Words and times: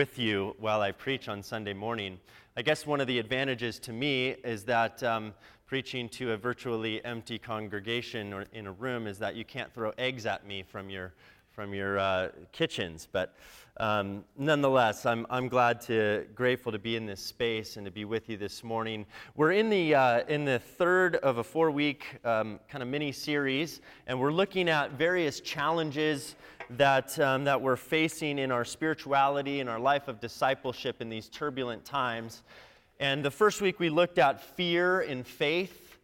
with 0.00 0.18
you 0.18 0.56
while 0.58 0.80
I 0.80 0.92
preach 0.92 1.28
on 1.28 1.42
Sunday 1.42 1.74
morning. 1.74 2.18
I 2.56 2.62
guess 2.62 2.86
one 2.86 3.02
of 3.02 3.06
the 3.06 3.18
advantages 3.18 3.78
to 3.80 3.92
me 3.92 4.28
is 4.28 4.64
that 4.64 5.02
um, 5.02 5.34
preaching 5.66 6.08
to 6.08 6.32
a 6.32 6.38
virtually 6.38 7.04
empty 7.04 7.38
congregation 7.38 8.32
or 8.32 8.46
in 8.54 8.66
a 8.66 8.72
room 8.72 9.06
is 9.06 9.18
that 9.18 9.36
you 9.36 9.44
can't 9.44 9.70
throw 9.74 9.92
eggs 9.98 10.24
at 10.24 10.46
me 10.46 10.62
from 10.62 10.88
your 10.88 11.12
from 11.50 11.74
your 11.74 11.98
uh, 11.98 12.30
kitchens. 12.50 13.08
But 13.12 13.36
um, 13.80 14.24
nonetheless, 14.36 15.06
I'm, 15.06 15.26
I'm 15.30 15.48
glad 15.48 15.80
to, 15.82 16.26
grateful 16.34 16.70
to 16.70 16.78
be 16.78 16.96
in 16.96 17.06
this 17.06 17.24
space 17.24 17.78
and 17.78 17.86
to 17.86 17.90
be 17.90 18.04
with 18.04 18.28
you 18.28 18.36
this 18.36 18.62
morning. 18.62 19.06
We're 19.36 19.52
in 19.52 19.70
the, 19.70 19.94
uh, 19.94 20.20
in 20.28 20.44
the 20.44 20.58
third 20.58 21.16
of 21.16 21.38
a 21.38 21.44
four 21.44 21.70
week 21.70 22.04
um, 22.22 22.60
kind 22.68 22.82
of 22.82 22.88
mini 22.88 23.10
series, 23.10 23.80
and 24.06 24.20
we're 24.20 24.32
looking 24.32 24.68
at 24.68 24.92
various 24.92 25.40
challenges 25.40 26.34
that, 26.68 27.18
um, 27.20 27.44
that 27.44 27.58
we're 27.58 27.76
facing 27.76 28.38
in 28.38 28.52
our 28.52 28.66
spirituality 28.66 29.60
and 29.60 29.70
our 29.70 29.80
life 29.80 30.08
of 30.08 30.20
discipleship 30.20 31.00
in 31.00 31.08
these 31.08 31.30
turbulent 31.30 31.82
times. 31.82 32.42
And 32.98 33.24
the 33.24 33.30
first 33.30 33.62
week 33.62 33.80
we 33.80 33.88
looked 33.88 34.18
at 34.18 34.42
fear 34.42 35.00
and 35.00 35.26
faith. 35.26 35.98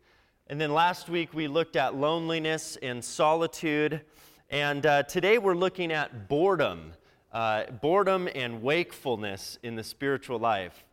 And 0.47 0.58
then 0.58 0.72
last 0.72 1.11
week 1.11 1.34
we 1.34 1.47
looked 1.47 1.77
at 1.77 1.95
loneliness 1.95 2.78
and 2.80 3.05
solitude. 3.05 4.00
And 4.48 4.86
uh, 4.86 5.02
today 5.02 5.36
we're 5.36 5.55
looking 5.55 5.92
at 5.92 6.27
boredom, 6.27 6.95
uh, 7.36 7.70
boredom 7.82 8.30
and 8.34 8.62
wakefulness 8.62 9.58
in 9.62 9.77
the 9.77 9.84
spiritual 9.84 10.38
life. 10.38 10.84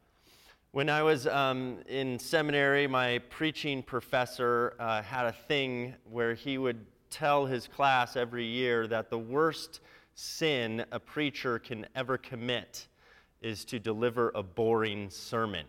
When 0.71 0.89
I 0.89 1.01
was 1.01 1.25
um, 1.25 1.77
in 1.88 2.20
seminary, 2.20 2.85
my 2.85 3.20
preaching 3.29 3.81
professor 3.81 4.73
uh, 4.77 5.01
had 5.03 5.25
a 5.25 5.31
thing 5.31 5.95
where 6.11 6.34
he 6.34 6.57
would 6.57 6.85
tell 7.09 7.45
his 7.45 7.70
class 7.70 8.17
every 8.17 8.43
year 8.43 8.87
that 8.87 9.09
the 9.09 9.17
worst 9.17 9.79
sin 10.15 10.84
a 10.91 10.99
preacher 10.99 11.59
can 11.59 11.85
ever 11.95 12.17
commit 12.17 12.89
is 13.41 13.63
to 13.63 13.79
deliver 13.79 14.34
a 14.35 14.43
boring 14.43 15.09
sermon. 15.09 15.65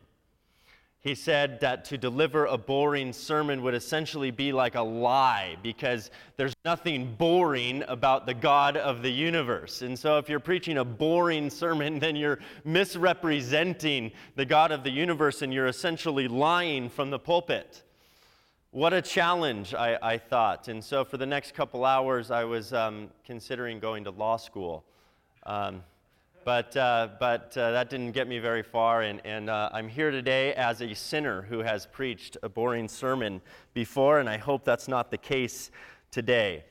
He 1.05 1.15
said 1.15 1.61
that 1.61 1.85
to 1.87 1.99
deliver 1.99 2.47
a 2.47 2.57
boring 2.57 3.13
sermon 3.13 3.61
would 3.61 3.75
essentially 3.75 4.31
be 4.31 4.55
like 4.55 4.75
a 4.75 4.81
lie 4.81 5.57
because 5.63 6.11
there's 6.39 6.55
nothing 6.65 7.15
boring 7.17 7.85
about 7.89 8.25
the 8.25 8.33
God 8.33 8.79
of 8.79 9.03
the 9.03 9.11
universe. 9.11 9.83
And 9.83 9.99
so, 9.99 10.17
if 10.17 10.31
you're 10.31 10.41
preaching 10.41 10.79
a 10.79 10.85
boring 10.85 11.51
sermon, 11.51 11.99
then 12.01 12.17
you're 12.17 12.39
misrepresenting 12.65 14.13
the 14.37 14.47
God 14.47 14.73
of 14.73 14.83
the 14.83 14.91
universe 14.91 15.43
and 15.43 15.53
you're 15.53 15.67
essentially 15.67 16.27
lying 16.27 16.89
from 16.89 17.11
the 17.11 17.19
pulpit. 17.19 17.83
What 18.71 18.95
a 18.95 19.03
challenge, 19.03 19.75
I, 19.75 19.99
I, 20.01 20.17
thought. 20.17 20.69
And 20.69 20.83
so, 20.83 21.05
for 21.05 21.19
the 21.19 21.27
next 21.27 21.53
couple 21.53 21.85
hours, 21.85 22.31
I 22.31 22.45
was 22.45 22.73
um, 22.73 23.11
considering 23.27 23.79
going 23.79 24.05
to 24.05 24.11
law 24.11 24.39
school. 24.39 24.87
Um, 25.45 25.83
but 26.45 26.77
uh, 26.77 27.09
but 27.19 27.57
uh, 27.57 27.73
that 27.73 27.91
didn't 27.91 28.13
get 28.13 28.29
me 28.29 28.39
very 28.39 28.63
far, 28.63 29.03
and, 29.03 29.21
and 29.25 29.49
uh, 29.49 29.71
I'm 29.73 29.89
here 29.89 30.11
today 30.11 30.55
as 30.55 30.83
a 30.83 30.95
sinner 30.95 31.43
who 31.43 31.61
has 31.61 31.87
preached 31.87 32.37
a 32.43 32.49
boring 32.49 32.89
sermon 32.89 33.41
before, 33.73 34.21
and 34.21 34.29
I 34.29 34.37
hope 34.37 34.65
that's 34.65 34.89
not 34.89 35.11
the 35.11 35.19
case 35.19 35.71
today. 36.11 36.65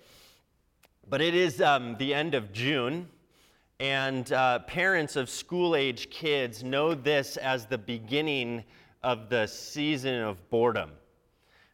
But 1.10 1.22
it 1.22 1.36
is 1.36 1.62
um, 1.62 1.98
the 1.98 2.14
end 2.14 2.36
of 2.36 2.54
June, 2.54 3.10
and 3.80 4.32
uh, 4.32 4.60
parents 4.60 5.16
of 5.16 5.30
school 5.30 5.76
age 5.76 6.10
kids 6.10 6.64
know 6.64 6.94
this 6.94 7.38
as 7.38 7.66
the 7.66 7.78
beginning 7.78 8.64
of 9.02 9.30
the 9.30 9.48
season 9.48 10.22
of 10.22 10.50
boredom. 10.50 10.92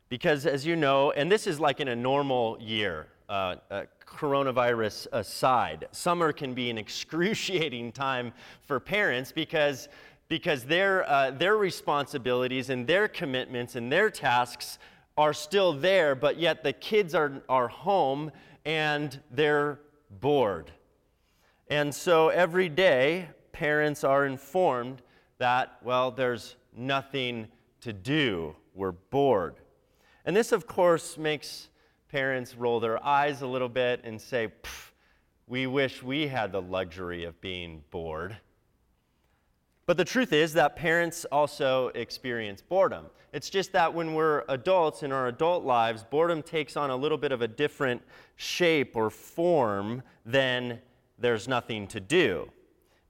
Because, 0.08 0.46
as 0.46 0.66
you 0.66 0.76
know, 0.76 1.12
and 1.12 1.32
this 1.32 1.46
is 1.46 1.60
like 1.60 1.80
in 1.80 1.90
a 1.90 1.96
normal 1.96 2.58
year, 2.60 3.08
uh, 3.30 3.56
uh, 3.70 3.84
coronavirus 4.06 5.08
aside, 5.12 5.88
summer 5.92 6.34
can 6.34 6.54
be 6.54 6.70
an 6.70 6.78
excruciating 6.78 7.92
time 7.92 8.34
for 8.64 8.80
parents 8.80 9.32
because, 9.32 9.88
because 10.28 10.64
their, 10.66 11.08
uh, 11.08 11.32
their 11.32 11.56
responsibilities 11.56 12.70
and 12.70 12.88
their 12.88 13.08
commitments 13.08 13.76
and 13.76 13.92
their 13.92 14.10
tasks 14.10 14.80
are 15.16 15.34
still 15.34 15.74
there, 15.74 16.16
but 16.16 16.40
yet 16.40 16.64
the 16.64 16.74
kids 16.74 17.14
are, 17.14 17.44
are 17.48 17.68
home 17.68 18.32
and 18.66 19.20
they're 19.32 19.80
bored. 20.20 20.72
And 21.70 21.94
so 21.94 22.30
every 22.30 22.68
day, 22.68 23.30
parents 23.52 24.04
are 24.04 24.26
informed 24.26 25.02
that, 25.38 25.78
well, 25.84 26.10
there's 26.10 26.56
nothing 26.76 27.48
to 27.82 27.94
do. 27.94 28.56
We're 28.74 28.92
bored. 28.94 29.56
And 30.26 30.36
this, 30.36 30.52
of 30.52 30.68
course, 30.68 31.18
makes 31.18 31.69
parents 32.10 32.56
roll 32.56 32.80
their 32.80 33.04
eyes 33.06 33.42
a 33.42 33.48
little 33.48 33.70
bit 33.70 34.02
and 34.04 34.20
say, 34.20 34.50
we 35.48 35.68
wish 35.68 36.04
we 36.04 36.28
had 36.28 36.52
the 36.52 36.62
luxury 36.62 37.24
of 37.24 37.40
being 37.42 37.84
bored. 37.92 38.38
But 39.86 39.98
the 39.98 40.06
truth 40.06 40.34
is 40.34 40.54
that 40.54 40.76
parents 40.76 41.26
also 41.26 41.88
experience 41.90 42.62
boredom. 42.62 43.06
It's 43.34 43.50
just 43.50 43.72
that 43.72 43.94
when 43.94 44.14
we're 44.14 44.44
adults 44.48 45.02
in 45.02 45.12
our 45.12 45.28
adult 45.28 45.64
lives, 45.64 46.04
boredom 46.04 46.44
takes 46.44 46.78
on 46.78 46.92
a 46.92 46.96
little 46.96 47.18
bit 47.18 47.32
of 47.32 47.42
a 47.42 47.48
different 47.48 48.02
shape 48.36 48.96
or 48.96 49.10
form 49.10 50.04
than 50.26 50.80
there's 51.18 51.48
nothing 51.48 51.88
to 51.88 52.00
do 52.00 52.52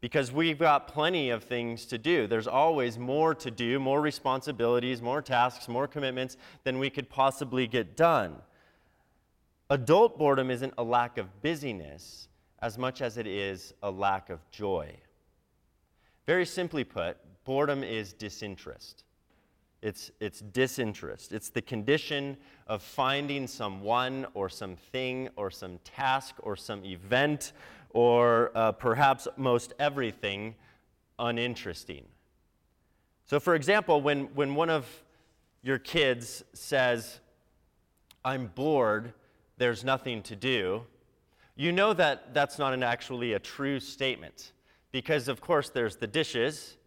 because 0.02 0.32
we've 0.32 0.58
got 0.58 0.88
plenty 0.88 1.30
of 1.30 1.44
things 1.44 1.86
to 1.88 1.98
do. 1.98 2.28
There's 2.28 2.48
always 2.48 2.98
more 2.98 3.36
to 3.36 3.52
do, 3.52 3.80
more 3.80 4.02
responsibilities, 4.02 5.02
more 5.02 5.22
tasks, 5.22 5.68
more 5.68 5.88
commitments 5.88 6.38
than 6.64 6.80
we 6.80 6.90
could 6.90 7.10
possibly 7.10 7.68
get 7.68 7.98
done. 7.98 8.38
Adult 9.72 10.18
boredom 10.18 10.50
isn't 10.50 10.74
a 10.78 10.84
lack 10.84 11.18
of 11.20 11.42
busyness 11.44 12.28
as 12.60 12.78
much 12.78 13.02
as 13.02 13.18
it 13.18 13.28
is 13.28 13.74
a 13.84 13.92
lack 13.92 14.30
of 14.30 14.40
joy. 14.50 14.92
Very 16.26 16.46
simply 16.46 16.84
put, 16.84 17.18
boredom 17.46 17.84
is 17.84 18.14
disinterest. 18.14 19.04
It's, 19.82 20.12
it's 20.20 20.42
disinterest. 20.42 21.32
It's 21.32 21.50
the 21.50 21.62
condition 21.62 22.36
of 22.68 22.82
finding 22.82 23.48
someone 23.48 24.26
or 24.34 24.50
something 24.50 25.30
or 25.36 25.52
some 25.52 25.80
task 25.84 26.36
or 26.42 26.56
some 26.56 26.84
event 26.84 27.54
or 27.92 28.52
uh, 28.56 28.72
perhaps 28.72 29.28
most 29.38 29.74
everything 29.80 30.56
uninteresting. 31.18 32.06
So, 33.26 33.40
for 33.40 33.56
example, 33.56 34.02
when, 34.02 34.26
when 34.36 34.56
one 34.56 34.70
of 34.70 34.88
your 35.62 35.78
kids 35.78 36.44
says, 36.54 37.20
I'm 38.26 38.48
bored, 38.48 39.14
there's 39.60 39.84
nothing 39.84 40.24
to 40.24 40.36
do, 40.36 40.82
you 41.56 41.72
know 41.72 41.94
that 41.94 42.34
that's 42.34 42.58
not 42.58 42.74
an 42.74 42.82
actually 42.82 43.34
a 43.34 43.40
true 43.40 43.80
statement. 43.80 44.54
Because, 44.92 45.28
of 45.28 45.40
course, 45.40 45.70
there's 45.70 45.98
the 45.98 46.08
dishes, 46.08 46.78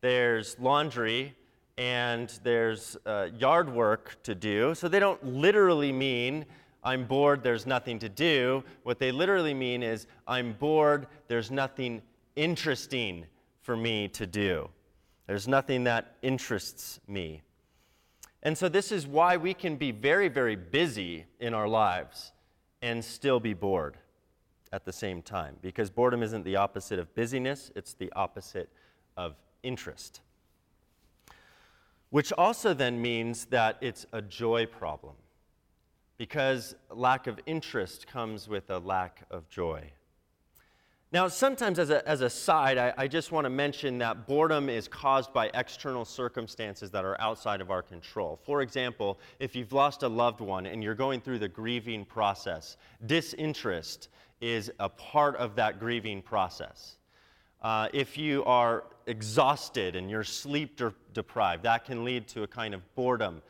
there's 0.00 0.58
laundry, 0.58 1.36
and 1.78 2.28
there's 2.42 2.96
uh, 3.06 3.28
yard 3.38 3.72
work 3.72 4.20
to 4.24 4.34
do. 4.34 4.74
So 4.74 4.88
they 4.88 4.98
don't 4.98 5.24
literally 5.24 5.92
mean 5.92 6.46
I'm 6.84 7.06
bored, 7.06 7.42
there's 7.42 7.66
nothing 7.66 7.98
to 8.00 8.08
do. 8.08 8.62
What 8.82 8.98
they 8.98 9.10
literally 9.10 9.54
mean 9.54 9.82
is, 9.82 10.06
I'm 10.26 10.52
bored, 10.52 11.06
there's 11.28 11.50
nothing 11.50 12.02
interesting 12.36 13.24
for 13.62 13.76
me 13.76 14.08
to 14.08 14.26
do. 14.26 14.68
There's 15.26 15.48
nothing 15.48 15.84
that 15.84 16.16
interests 16.20 17.00
me. 17.08 17.42
And 18.44 18.56
so, 18.56 18.68
this 18.68 18.92
is 18.92 19.06
why 19.06 19.38
we 19.38 19.54
can 19.54 19.76
be 19.76 19.90
very, 19.90 20.28
very 20.28 20.54
busy 20.54 21.24
in 21.40 21.54
our 21.54 21.66
lives 21.66 22.32
and 22.82 23.02
still 23.02 23.40
be 23.40 23.54
bored 23.54 23.96
at 24.70 24.84
the 24.84 24.92
same 24.92 25.22
time. 25.22 25.56
Because 25.62 25.88
boredom 25.88 26.22
isn't 26.22 26.44
the 26.44 26.56
opposite 26.56 26.98
of 26.98 27.14
busyness, 27.14 27.70
it's 27.74 27.94
the 27.94 28.12
opposite 28.12 28.68
of 29.16 29.34
interest. 29.62 30.20
Which 32.10 32.32
also 32.32 32.74
then 32.74 33.00
means 33.00 33.46
that 33.46 33.78
it's 33.80 34.04
a 34.12 34.20
joy 34.20 34.66
problem 34.66 35.14
because 36.18 36.74
lack 36.90 37.26
of 37.26 37.40
interest 37.46 38.06
comes 38.06 38.48
with 38.48 38.70
a 38.70 38.78
lack 38.78 39.24
of 39.30 39.48
joy. 39.48 39.90
Now, 41.14 41.28
sometimes 41.28 41.78
as 41.78 41.90
a, 41.90 42.06
as 42.08 42.22
a 42.22 42.28
side, 42.28 42.76
I, 42.76 42.92
I 42.98 43.06
just 43.06 43.30
want 43.30 43.44
to 43.44 43.48
mention 43.48 43.98
that 43.98 44.26
boredom 44.26 44.68
is 44.68 44.88
caused 44.88 45.32
by 45.32 45.48
external 45.54 46.04
circumstances 46.04 46.90
that 46.90 47.04
are 47.04 47.16
outside 47.20 47.60
of 47.60 47.70
our 47.70 47.82
control. 47.82 48.40
For 48.42 48.62
example, 48.62 49.20
if 49.38 49.54
you've 49.54 49.72
lost 49.72 50.02
a 50.02 50.08
loved 50.08 50.40
one 50.40 50.66
and 50.66 50.82
you're 50.82 50.96
going 50.96 51.20
through 51.20 51.38
the 51.38 51.46
grieving 51.46 52.04
process, 52.04 52.78
disinterest 53.06 54.08
is 54.40 54.72
a 54.80 54.88
part 54.88 55.36
of 55.36 55.54
that 55.54 55.78
grieving 55.78 56.20
process. 56.20 56.96
Uh, 57.62 57.86
if 57.92 58.18
you 58.18 58.42
are 58.42 58.82
exhausted 59.06 59.94
and 59.94 60.10
you're 60.10 60.24
sleep 60.24 60.76
de- 60.76 60.92
deprived, 61.12 61.62
that 61.62 61.84
can 61.84 62.04
lead 62.04 62.26
to 62.26 62.42
a 62.42 62.48
kind 62.48 62.74
of 62.74 62.82
boredom 62.96 63.40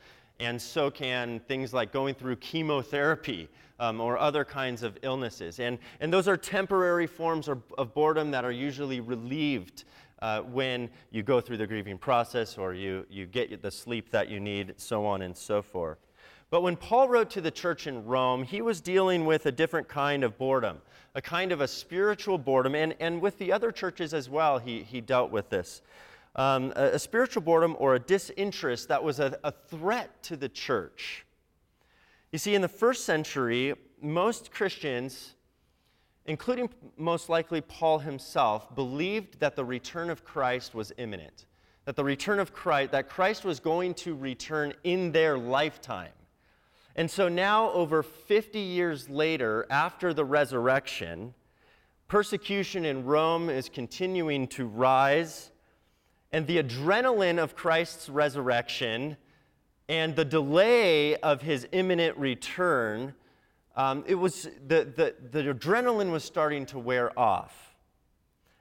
and 0.41 0.61
so 0.61 0.91
can 0.91 1.41
things 1.41 1.73
like 1.73 1.93
going 1.93 2.15
through 2.15 2.37
chemotherapy 2.37 3.49
um, 3.81 4.01
or 4.01 4.19
other 4.19 4.45
kinds 4.45 4.83
of 4.83 4.99
illnesses. 5.03 5.61
And, 5.61 5.79
and 6.01 6.13
those 6.13 6.29
are 6.29 6.37
temporary 6.37 7.07
forms 7.07 7.49
of, 7.49 7.63
of 7.79 7.95
boredom 7.95 8.31
that 8.33 8.45
are 8.45 8.53
usually 8.53 9.01
relieved 9.01 9.85
uh, 10.21 10.41
when 10.41 10.89
you 11.11 11.23
go 11.23 11.41
through 11.41 11.59
the 11.59 11.67
grieving 11.67 11.99
process 11.99 12.57
or 12.57 12.73
you, 12.73 13.05
you 13.11 13.27
get 13.27 13.61
the 13.61 13.71
sleep 13.71 14.11
that 14.11 14.29
you 14.29 14.41
need, 14.41 14.75
so 14.77 15.05
on 15.05 15.23
and 15.23 15.37
so 15.37 15.61
forth. 15.61 15.99
But 16.51 16.63
when 16.63 16.77
Paul 16.77 17.09
wrote 17.09 17.31
to 17.31 17.41
the 17.41 17.51
church 17.51 17.87
in 17.87 18.05
Rome, 18.05 18.45
he 18.45 18.63
was 18.63 18.81
dealing 18.81 19.25
with 19.25 19.47
a 19.47 19.53
different 19.53 19.89
kind 19.89 20.23
of 20.23 20.39
boredom, 20.39 20.79
a 21.15 21.21
kind 21.21 21.53
of 21.53 21.61
a 21.61 21.69
spiritual 21.69 22.39
boredom. 22.39 22.75
And, 22.75 22.95
and 23.01 23.21
with 23.21 23.39
the 23.39 23.53
other 23.53 23.73
churches 23.73 24.15
as 24.15 24.31
well, 24.31 24.59
he, 24.59 24.83
he 24.83 25.01
dealt 25.01 25.31
with 25.31 25.51
this. 25.51 25.83
Um, 26.37 26.73
a, 26.75 26.95
a, 26.95 26.99
spiritual 26.99 27.43
boredom 27.43 27.77
or 27.79 27.95
a 27.95 28.01
disinterest 28.01 28.89
that 28.89 29.03
was 29.03 29.21
a, 29.21 29.39
a 29.45 29.53
threat 29.53 30.21
to 30.25 30.37
the 30.37 30.49
church. 30.49 31.25
You 32.33 32.39
see, 32.39 32.57
in 32.57 32.63
the 32.63 32.69
first 32.69 33.05
century, 33.05 33.75
most 34.03 34.51
Christians, 34.51 35.35
including 36.27 36.71
most 36.97 37.29
likely 37.29 37.61
Paul 37.61 38.01
himself, 38.01 38.75
believed 38.75 39.39
that 39.39 39.55
the 39.55 39.65
return 39.65 40.11
of 40.11 40.25
Christ 40.25 40.75
was 40.75 40.93
imminent. 40.99 41.47
That 41.85 41.95
the 41.95 42.03
return 42.03 42.41
of 42.41 42.53
Christ, 42.53 42.91
that 42.91 43.09
Christ 43.09 43.45
was 43.45 43.61
going 43.61 43.95
to 43.95 44.17
return 44.17 44.75
in 44.83 45.13
their 45.13 45.39
lifetime. 45.39 46.11
And 46.97 47.11
so 47.11 47.29
now, 47.29 47.71
over 47.71 48.03
50 48.03 48.59
years 48.59 49.09
later, 49.09 49.67
after 49.69 50.15
the 50.15 50.25
resurrection, 50.25 51.35
persecution 52.09 52.85
in 52.85 53.05
Rome 53.05 53.51
is 53.51 53.69
continuing 53.69 54.47
to 54.49 54.67
rise, 54.67 55.51
and 56.35 56.49
the 56.49 56.61
adrenaline 56.61 57.41
of 57.41 57.55
Christ's 57.55 58.09
resurrection 58.09 59.17
and 59.89 60.17
the 60.17 60.25
delay 60.25 61.15
of 61.17 61.41
his 61.41 61.69
imminent 61.71 62.19
return, 62.19 63.15
um, 63.77 64.03
it 64.09 64.17
was 64.17 64.49
the, 64.67 64.85
the, 64.85 65.15
the 65.31 65.55
adrenaline 65.55 66.11
was 66.11 66.25
starting 66.25 66.67
to 66.67 66.79
wear 66.81 67.17
off. 67.17 67.77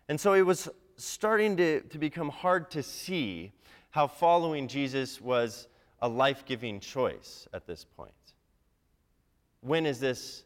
And 0.08 0.20
so 0.22 0.34
it 0.34 0.44
was 0.44 0.70
starting 0.98 1.58
to, 1.58 1.82
to 1.82 1.98
become 1.98 2.30
hard 2.30 2.70
to 2.72 2.84
see 2.84 3.52
how 3.90 4.06
following 4.06 4.68
Jesus 4.68 5.20
was 5.20 5.68
a 6.00 6.08
life 6.08 6.46
giving 6.46 6.80
choice 6.80 7.48
at 7.54 7.66
this 7.66 7.86
point 7.98 8.14
when 9.62 9.86
is 9.86 10.00
this 10.00 10.44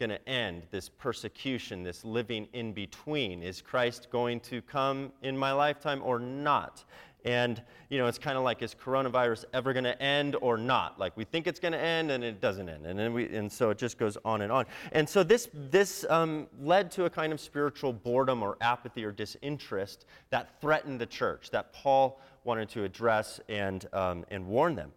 going 0.00 0.10
to 0.10 0.28
end, 0.28 0.64
this 0.72 0.88
persecution, 0.88 1.84
this 1.84 2.04
living 2.04 2.48
in 2.52 2.72
between? 2.72 3.42
Is 3.42 3.60
Christ 3.62 4.08
going 4.10 4.40
to 4.40 4.60
come 4.62 5.12
in 5.22 5.38
my 5.38 5.52
lifetime 5.52 6.02
or 6.02 6.18
not? 6.18 6.84
And, 7.24 7.62
you 7.90 7.98
know, 7.98 8.06
it's 8.06 8.18
kind 8.18 8.38
of 8.38 8.44
like, 8.44 8.62
is 8.62 8.74
coronavirus 8.74 9.44
ever 9.52 9.72
going 9.74 9.84
to 9.84 10.02
end 10.02 10.36
or 10.40 10.56
not? 10.56 10.98
Like, 10.98 11.16
we 11.16 11.24
think 11.24 11.46
it's 11.46 11.60
going 11.60 11.72
to 11.72 11.78
end 11.78 12.10
and 12.10 12.24
it 12.24 12.40
doesn't 12.40 12.68
end. 12.68 12.86
And, 12.86 12.98
then 12.98 13.12
we, 13.12 13.28
and 13.36 13.52
so 13.52 13.70
it 13.70 13.78
just 13.78 13.98
goes 13.98 14.16
on 14.24 14.40
and 14.40 14.50
on. 14.50 14.64
And 14.92 15.06
so 15.06 15.22
this, 15.22 15.48
this 15.52 16.06
um, 16.08 16.46
led 16.60 16.90
to 16.92 17.04
a 17.04 17.10
kind 17.10 17.32
of 17.32 17.40
spiritual 17.40 17.92
boredom 17.92 18.42
or 18.42 18.56
apathy 18.60 19.04
or 19.04 19.12
disinterest 19.12 20.06
that 20.30 20.60
threatened 20.60 21.00
the 21.00 21.06
church, 21.06 21.50
that 21.50 21.72
Paul 21.72 22.20
wanted 22.44 22.70
to 22.70 22.84
address 22.84 23.38
and, 23.48 23.86
um, 23.92 24.24
and 24.30 24.46
warn 24.46 24.74
them. 24.74 24.92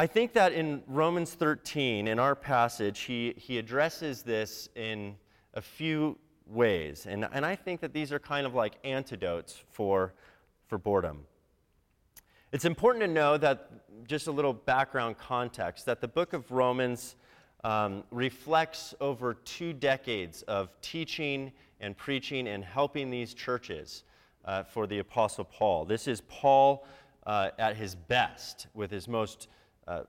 I 0.00 0.06
think 0.06 0.32
that 0.34 0.52
in 0.52 0.84
Romans 0.86 1.34
13, 1.34 2.06
in 2.06 2.20
our 2.20 2.36
passage, 2.36 3.00
he, 3.00 3.34
he 3.36 3.58
addresses 3.58 4.22
this 4.22 4.68
in 4.76 5.16
a 5.54 5.60
few 5.60 6.16
ways. 6.46 7.06
And, 7.06 7.26
and 7.32 7.44
I 7.44 7.56
think 7.56 7.80
that 7.80 7.92
these 7.92 8.12
are 8.12 8.20
kind 8.20 8.46
of 8.46 8.54
like 8.54 8.74
antidotes 8.84 9.60
for, 9.72 10.14
for 10.68 10.78
boredom. 10.78 11.26
It's 12.52 12.64
important 12.64 13.02
to 13.06 13.10
know 13.10 13.36
that, 13.38 13.72
just 14.06 14.28
a 14.28 14.30
little 14.30 14.52
background 14.52 15.18
context, 15.18 15.84
that 15.86 16.00
the 16.00 16.06
book 16.06 16.32
of 16.32 16.48
Romans 16.52 17.16
um, 17.64 18.04
reflects 18.12 18.94
over 19.00 19.34
two 19.34 19.72
decades 19.72 20.42
of 20.42 20.80
teaching 20.80 21.50
and 21.80 21.96
preaching 21.96 22.46
and 22.46 22.64
helping 22.64 23.10
these 23.10 23.34
churches 23.34 24.04
uh, 24.44 24.62
for 24.62 24.86
the 24.86 25.00
Apostle 25.00 25.44
Paul. 25.44 25.84
This 25.84 26.06
is 26.06 26.20
Paul 26.28 26.86
uh, 27.26 27.50
at 27.58 27.74
his 27.74 27.96
best, 27.96 28.68
with 28.74 28.92
his 28.92 29.08
most 29.08 29.48
uh, 29.88 30.02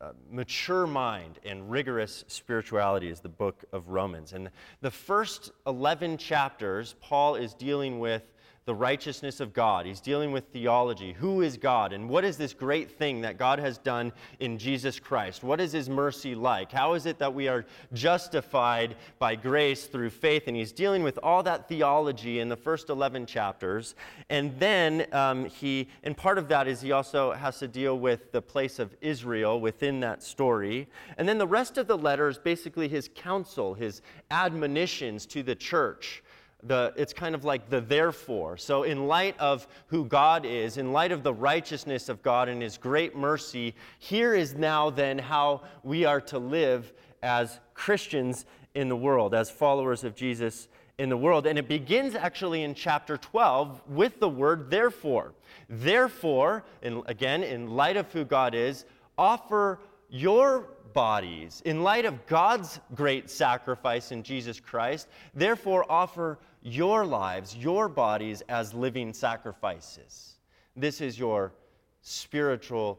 uh, 0.00 0.12
mature 0.30 0.86
mind 0.86 1.38
and 1.44 1.70
rigorous 1.70 2.24
spirituality 2.28 3.08
is 3.08 3.20
the 3.20 3.28
book 3.28 3.64
of 3.72 3.88
Romans. 3.88 4.32
And 4.34 4.50
the 4.82 4.90
first 4.90 5.50
11 5.66 6.18
chapters, 6.18 6.94
Paul 7.00 7.36
is 7.36 7.54
dealing 7.54 7.98
with 7.98 8.22
the 8.66 8.74
righteousness 8.74 9.38
of 9.38 9.52
God. 9.52 9.86
He's 9.86 10.00
dealing 10.00 10.32
with 10.32 10.48
theology. 10.48 11.12
Who 11.12 11.40
is 11.42 11.56
God? 11.56 11.92
And 11.92 12.08
what 12.08 12.24
is 12.24 12.36
this 12.36 12.52
great 12.52 12.90
thing 12.90 13.20
that 13.20 13.38
God 13.38 13.60
has 13.60 13.78
done 13.78 14.12
in 14.40 14.58
Jesus 14.58 14.98
Christ? 14.98 15.44
What 15.44 15.60
is 15.60 15.70
his 15.70 15.88
mercy 15.88 16.34
like? 16.34 16.72
How 16.72 16.94
is 16.94 17.06
it 17.06 17.20
that 17.20 17.32
we 17.32 17.46
are 17.46 17.64
justified 17.92 18.96
by 19.20 19.36
grace 19.36 19.84
through 19.84 20.10
faith? 20.10 20.48
And 20.48 20.56
he's 20.56 20.72
dealing 20.72 21.04
with 21.04 21.16
all 21.22 21.44
that 21.44 21.68
theology 21.68 22.40
in 22.40 22.48
the 22.48 22.56
first 22.56 22.90
11 22.90 23.26
chapters. 23.26 23.94
And 24.30 24.58
then 24.58 25.06
um, 25.12 25.44
he, 25.44 25.86
and 26.02 26.16
part 26.16 26.36
of 26.36 26.48
that 26.48 26.66
is 26.66 26.80
he 26.80 26.90
also 26.90 27.30
has 27.34 27.60
to 27.60 27.68
deal 27.68 27.96
with 27.96 28.32
the 28.32 28.42
place 28.42 28.80
of 28.80 28.96
Israel 29.00 29.60
within 29.60 30.00
that 30.00 30.24
story. 30.24 30.88
And 31.18 31.28
then 31.28 31.38
the 31.38 31.46
rest 31.46 31.78
of 31.78 31.86
the 31.86 31.96
letter 31.96 32.28
is 32.28 32.36
basically 32.36 32.88
his 32.88 33.08
counsel, 33.14 33.74
his 33.74 34.02
admonitions 34.32 35.24
to 35.26 35.44
the 35.44 35.54
church 35.54 36.24
the, 36.62 36.92
it's 36.96 37.12
kind 37.12 37.34
of 37.34 37.44
like 37.44 37.68
the 37.70 37.80
therefore. 37.80 38.56
So, 38.56 38.82
in 38.82 39.06
light 39.06 39.38
of 39.38 39.66
who 39.88 40.04
God 40.04 40.44
is, 40.44 40.78
in 40.78 40.92
light 40.92 41.12
of 41.12 41.22
the 41.22 41.34
righteousness 41.34 42.08
of 42.08 42.22
God 42.22 42.48
and 42.48 42.62
His 42.62 42.78
great 42.78 43.14
mercy, 43.14 43.74
here 43.98 44.34
is 44.34 44.54
now 44.54 44.90
then 44.90 45.18
how 45.18 45.62
we 45.82 46.04
are 46.04 46.20
to 46.22 46.38
live 46.38 46.92
as 47.22 47.60
Christians 47.74 48.46
in 48.74 48.88
the 48.88 48.96
world, 48.96 49.34
as 49.34 49.50
followers 49.50 50.04
of 50.04 50.14
Jesus 50.14 50.68
in 50.98 51.08
the 51.08 51.16
world. 51.16 51.46
And 51.46 51.58
it 51.58 51.68
begins 51.68 52.14
actually 52.14 52.62
in 52.62 52.74
chapter 52.74 53.16
12 53.16 53.82
with 53.88 54.18
the 54.20 54.28
word 54.28 54.70
therefore. 54.70 55.32
Therefore, 55.68 56.64
in, 56.82 57.02
again, 57.06 57.42
in 57.42 57.70
light 57.70 57.96
of 57.96 58.10
who 58.12 58.24
God 58.24 58.54
is, 58.54 58.84
offer 59.18 59.80
your 60.08 60.68
bodies 60.96 61.60
in 61.66 61.82
light 61.82 62.06
of 62.06 62.26
God's 62.26 62.80
great 62.94 63.28
sacrifice 63.28 64.12
in 64.12 64.22
Jesus 64.22 64.58
Christ. 64.58 65.08
Therefore, 65.34 65.84
offer 65.92 66.38
your 66.62 67.04
lives, 67.04 67.54
your 67.54 67.86
bodies, 67.86 68.42
as 68.48 68.72
living 68.72 69.12
sacrifices. 69.12 70.36
This 70.74 71.02
is 71.02 71.18
your 71.18 71.52
spiritual 72.00 72.98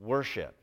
worship. 0.00 0.56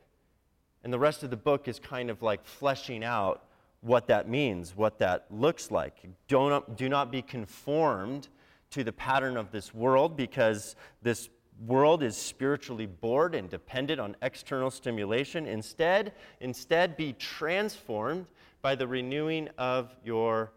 And 0.84 0.92
the 0.92 1.00
rest 1.00 1.24
of 1.24 1.30
the 1.30 1.38
book 1.38 1.70
is 1.70 1.80
kind 1.80 2.10
of 2.10 2.22
like 2.22 2.46
fleshing 2.46 3.02
out 3.02 3.46
what 3.80 4.08
that 4.08 4.28
means, 4.28 4.76
what 4.76 5.00
that 5.00 5.28
looks 5.32 5.72
like. 5.72 6.04
Don't, 6.28 6.76
do 6.76 6.90
not 6.90 7.14
be 7.14 7.22
conformed 7.22 8.28
to 8.72 8.84
the 8.84 8.92
pattern 8.92 9.38
of 9.38 9.52
this 9.52 9.74
world 9.74 10.18
because 10.18 10.76
this 11.02 11.30
world 11.60 12.04
is 12.04 12.18
spiritually 12.18 12.86
bored 12.86 13.36
and 13.36 13.50
dependent 13.50 14.00
on 14.00 14.16
external 14.22 14.72
stimulation. 14.72 15.46
Instead, 15.46 16.14
instead 16.40 16.98
be 16.98 17.14
transformed 17.14 18.28
by 18.62 18.76
the 18.76 18.88
renewing 18.88 19.50
of 19.58 19.94
your 20.04 20.52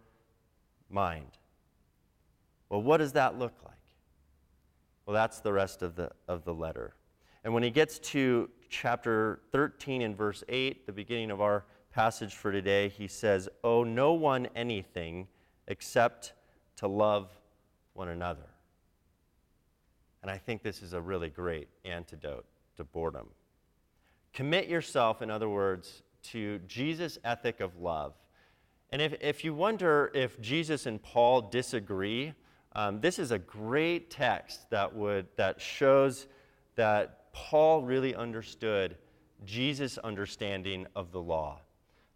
mind. 0.89 1.39
Well, 2.69 2.83
what 2.83 2.99
does 2.99 3.13
that 3.13 3.39
look 3.39 3.55
like? 3.65 3.75
Well, 5.05 5.15
that's 5.15 5.41
the 5.41 5.53
rest 5.53 5.83
of 5.83 5.95
the, 5.95 6.11
of 6.27 6.45
the 6.45 6.55
letter. 6.55 6.95
And 7.45 7.55
when 7.55 7.63
he 7.63 7.71
gets 7.71 7.99
to 8.01 8.51
chapter 8.69 9.41
13 9.53 10.03
and 10.03 10.17
verse 10.17 10.43
8, 10.49 10.87
the 10.87 10.93
beginning 10.93 11.31
of 11.31 11.41
our 11.41 11.65
passage 11.93 12.35
for 12.35 12.51
today, 12.51 12.89
he 12.89 13.07
says, 13.07 13.49
Owe 13.63 13.85
no 13.85 14.15
one 14.15 14.49
anything 14.57 15.29
except 15.69 16.33
to 16.77 16.89
love 16.89 17.31
one 17.95 18.09
another. 18.09 18.56
And 20.27 20.35
I 20.35 20.39
think 20.39 20.65
this 20.65 20.83
is 20.83 20.93
a 20.93 21.01
really 21.01 21.31
great 21.31 21.69
antidote 21.85 22.47
to 22.79 22.83
boredom. 22.83 23.29
Commit 24.33 24.67
yourself, 24.67 25.23
in 25.23 25.31
other 25.31 25.49
words, 25.49 26.03
to 26.33 26.59
Jesus' 26.67 27.17
ethic 27.23 27.61
of 27.61 27.77
love. 27.79 28.13
And 28.91 29.01
if, 29.01 29.15
if 29.21 29.45
you 29.45 29.55
wonder 29.55 30.11
if 30.15 30.41
Jesus 30.41 30.87
and 30.87 31.01
Paul 31.01 31.43
disagree, 31.43 32.35
um, 32.73 33.01
this 33.01 33.21
is 33.21 33.31
a 33.31 33.39
great 33.39 34.11
text 34.11 34.69
that, 34.71 34.93
would, 34.97 35.29
that 35.37 35.61
shows 35.61 36.27
that 36.75 37.33
Paul 37.33 37.83
really 37.83 38.17
understood 38.17 38.97
Jesus' 39.45 39.97
understanding 39.97 40.89
of 40.97 41.13
the 41.13 41.23
law. 41.23 41.61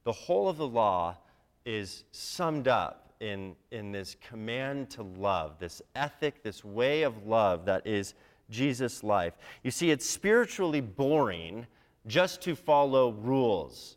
The 0.02 0.10
whole 0.10 0.48
of 0.48 0.56
the 0.56 0.66
law 0.66 1.16
is 1.64 2.02
summed 2.10 2.66
up 2.66 3.09
in, 3.20 3.54
in 3.70 3.92
this 3.92 4.16
command 4.20 4.90
to 4.90 5.02
love, 5.02 5.58
this 5.58 5.82
ethic, 5.94 6.42
this 6.42 6.64
way 6.64 7.02
of 7.02 7.26
love 7.26 7.66
that 7.66 7.86
is 7.86 8.14
Jesus' 8.48 9.04
life. 9.04 9.34
You 9.62 9.70
see, 9.70 9.90
it's 9.90 10.08
spiritually 10.08 10.80
boring 10.80 11.66
just 12.06 12.40
to 12.42 12.56
follow 12.56 13.12
rules, 13.12 13.96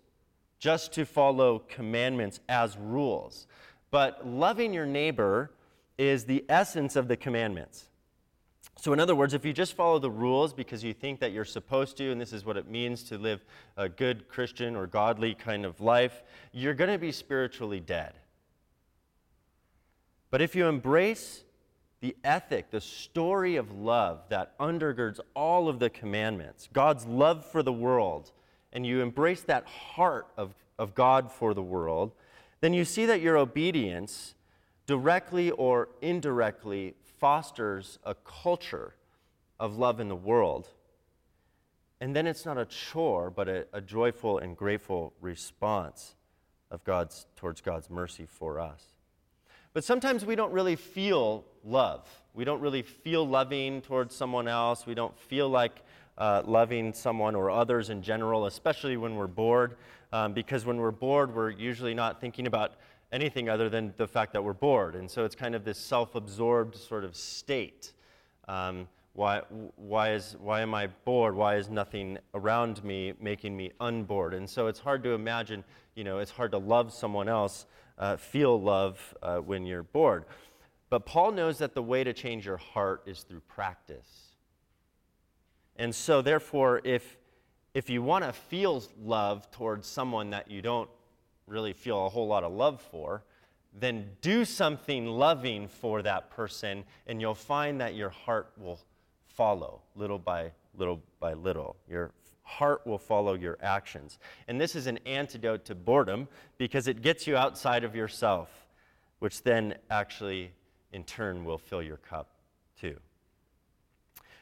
just 0.59 0.93
to 0.93 1.05
follow 1.05 1.59
commandments 1.59 2.39
as 2.49 2.77
rules. 2.77 3.47
But 3.91 4.27
loving 4.27 4.73
your 4.73 4.85
neighbor 4.85 5.51
is 5.97 6.25
the 6.25 6.43
essence 6.49 6.95
of 6.95 7.07
the 7.07 7.17
commandments. 7.17 7.89
So, 8.75 8.91
in 8.91 8.99
other 8.99 9.15
words, 9.15 9.33
if 9.33 9.45
you 9.45 9.53
just 9.53 9.75
follow 9.75 9.99
the 9.99 10.11
rules 10.11 10.51
because 10.51 10.83
you 10.83 10.93
think 10.93 11.19
that 11.19 11.31
you're 11.31 11.45
supposed 11.45 11.95
to, 11.97 12.11
and 12.11 12.19
this 12.19 12.33
is 12.33 12.43
what 12.43 12.57
it 12.57 12.67
means 12.67 13.03
to 13.03 13.17
live 13.17 13.45
a 13.77 13.87
good 13.87 14.27
Christian 14.27 14.75
or 14.75 14.87
godly 14.87 15.35
kind 15.35 15.63
of 15.63 15.79
life, 15.79 16.23
you're 16.51 16.73
going 16.73 16.89
to 16.89 16.97
be 16.97 17.11
spiritually 17.11 17.79
dead. 17.79 18.13
But 20.33 20.41
if 20.41 20.55
you 20.55 20.65
embrace 20.65 21.43
the 21.99 22.15
ethic, 22.23 22.71
the 22.71 22.81
story 22.81 23.55
of 23.55 23.71
love 23.71 24.21
that 24.29 24.57
undergirds 24.57 25.19
all 25.35 25.69
of 25.69 25.77
the 25.77 25.91
commandments, 25.91 26.67
God's 26.73 27.05
love 27.05 27.45
for 27.45 27.61
the 27.61 27.71
world, 27.71 28.31
and 28.71 28.83
you 28.83 29.01
embrace 29.01 29.43
that 29.43 29.67
heart 29.67 30.25
of, 30.35 30.55
of 30.79 30.95
God 30.95 31.31
for 31.31 31.53
the 31.53 31.61
world, 31.61 32.13
then 32.61 32.73
you 32.73 32.83
see 32.83 33.05
that 33.05 33.21
your 33.21 33.37
obedience 33.37 34.33
directly 34.87 35.51
or 35.51 35.89
indirectly 36.01 36.95
fosters 37.19 37.99
a 38.03 38.15
culture 38.15 38.95
of 39.59 39.77
love 39.77 39.99
in 39.99 40.07
the 40.07 40.15
world. 40.15 40.67
And 42.01 42.15
then 42.15 42.25
it's 42.25 42.43
not 42.43 42.57
a 42.57 42.65
chore, 42.65 43.29
but 43.29 43.47
a, 43.47 43.67
a 43.71 43.81
joyful 43.81 44.39
and 44.39 44.57
grateful 44.57 45.13
response 45.21 46.15
of 46.71 46.83
God's, 46.83 47.27
towards 47.35 47.61
God's 47.61 47.91
mercy 47.91 48.25
for 48.25 48.59
us. 48.59 48.92
But 49.73 49.83
sometimes 49.83 50.25
we 50.25 50.35
don't 50.35 50.51
really 50.51 50.75
feel 50.75 51.45
love. 51.63 52.07
We 52.33 52.45
don't 52.45 52.61
really 52.61 52.83
feel 52.83 53.27
loving 53.27 53.81
towards 53.81 54.15
someone 54.15 54.47
else. 54.47 54.85
We 54.85 54.93
don't 54.93 55.17
feel 55.17 55.49
like 55.49 55.81
uh, 56.17 56.43
loving 56.45 56.93
someone 56.93 57.35
or 57.35 57.49
others 57.49 57.89
in 57.89 58.01
general, 58.01 58.45
especially 58.45 58.97
when 58.97 59.15
we're 59.15 59.27
bored. 59.27 59.77
Um, 60.11 60.33
because 60.33 60.65
when 60.65 60.77
we're 60.77 60.91
bored, 60.91 61.33
we're 61.33 61.49
usually 61.49 61.95
not 61.95 62.21
thinking 62.21 62.45
about 62.45 62.73
anything 63.11 63.49
other 63.49 63.67
than 63.67 63.93
the 63.97 64.07
fact 64.07 64.33
that 64.33 64.43
we're 64.43 64.53
bored. 64.53 64.95
And 64.95 65.09
so 65.09 65.25
it's 65.25 65.35
kind 65.35 65.55
of 65.55 65.63
this 65.63 65.79
self 65.79 66.13
absorbed 66.15 66.75
sort 66.75 67.03
of 67.03 67.15
state. 67.15 67.93
Um, 68.47 68.87
why, 69.13 69.41
why, 69.75 70.13
is, 70.13 70.35
why 70.39 70.61
am 70.61 70.73
I 70.73 70.87
bored? 71.05 71.35
Why 71.35 71.55
is 71.55 71.69
nothing 71.69 72.17
around 72.33 72.83
me 72.83 73.13
making 73.21 73.55
me 73.55 73.71
unbored? 73.79 74.33
And 74.33 74.49
so 74.49 74.67
it's 74.67 74.79
hard 74.79 75.03
to 75.03 75.11
imagine, 75.11 75.63
you 75.95 76.03
know, 76.03 76.17
it's 76.17 76.31
hard 76.31 76.51
to 76.51 76.57
love 76.57 76.91
someone 76.91 77.27
else, 77.27 77.67
uh, 77.97 78.17
feel 78.17 78.59
love 78.59 79.15
uh, 79.21 79.37
when 79.37 79.65
you're 79.65 79.83
bored. 79.83 80.25
But 80.89 81.05
Paul 81.05 81.31
knows 81.31 81.57
that 81.57 81.73
the 81.73 81.81
way 81.81 82.03
to 82.03 82.13
change 82.13 82.45
your 82.45 82.57
heart 82.57 83.03
is 83.05 83.23
through 83.23 83.41
practice. 83.41 84.35
And 85.75 85.93
so, 85.93 86.21
therefore, 86.21 86.81
if, 86.83 87.17
if 87.73 87.89
you 87.89 88.03
want 88.03 88.25
to 88.25 88.31
feel 88.31 88.83
love 89.03 89.49
towards 89.49 89.87
someone 89.87 90.29
that 90.29 90.51
you 90.51 90.61
don't 90.61 90.89
really 91.47 91.73
feel 91.73 92.05
a 92.05 92.09
whole 92.09 92.27
lot 92.27 92.43
of 92.43 92.51
love 92.51 92.81
for, 92.91 93.23
then 93.73 94.11
do 94.21 94.45
something 94.45 95.07
loving 95.07 95.67
for 95.67 96.01
that 96.03 96.29
person, 96.29 96.83
and 97.07 97.19
you'll 97.19 97.33
find 97.33 97.81
that 97.81 97.95
your 97.95 98.09
heart 98.09 98.51
will 98.57 98.79
follow 99.27 99.81
little 99.95 100.19
by 100.19 100.51
little 100.77 101.01
by 101.19 101.33
little. 101.33 101.75
Your 101.89 102.11
heart 102.43 102.85
will 102.85 102.97
follow 102.97 103.33
your 103.33 103.57
actions. 103.61 104.19
And 104.47 104.59
this 104.59 104.75
is 104.75 104.87
an 104.87 104.99
antidote 105.05 105.65
to 105.65 105.75
boredom 105.75 106.27
because 106.57 106.87
it 106.87 107.01
gets 107.01 107.25
you 107.25 107.35
outside 107.35 107.83
of 107.83 107.95
yourself, 107.95 108.49
which 109.19 109.43
then 109.43 109.75
actually, 109.89 110.51
in 110.91 111.03
turn, 111.03 111.45
will 111.45 111.57
fill 111.57 111.81
your 111.81 111.97
cup 111.97 112.29
too. 112.79 112.97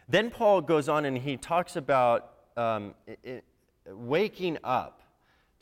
Then 0.09 0.29
Paul 0.29 0.61
goes 0.61 0.89
on 0.89 1.05
and 1.05 1.17
he 1.17 1.37
talks 1.37 1.75
about 1.75 2.33
um, 2.57 2.93
it, 3.23 3.45
waking 3.87 4.57
up 4.63 5.01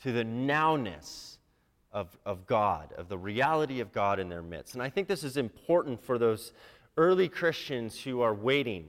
to 0.02 0.12
the 0.12 0.24
nowness 0.24 1.38
of, 1.92 2.16
of 2.24 2.46
God, 2.46 2.92
of 2.96 3.08
the 3.08 3.18
reality 3.18 3.80
of 3.80 3.92
God 3.92 4.18
in 4.18 4.28
their 4.28 4.42
midst. 4.42 4.74
And 4.74 4.82
I 4.82 4.88
think 4.88 5.08
this 5.08 5.24
is 5.24 5.36
important 5.36 6.02
for 6.02 6.18
those 6.18 6.52
early 6.96 7.28
Christians 7.28 8.00
who 8.00 8.20
are 8.20 8.34
waiting, 8.34 8.86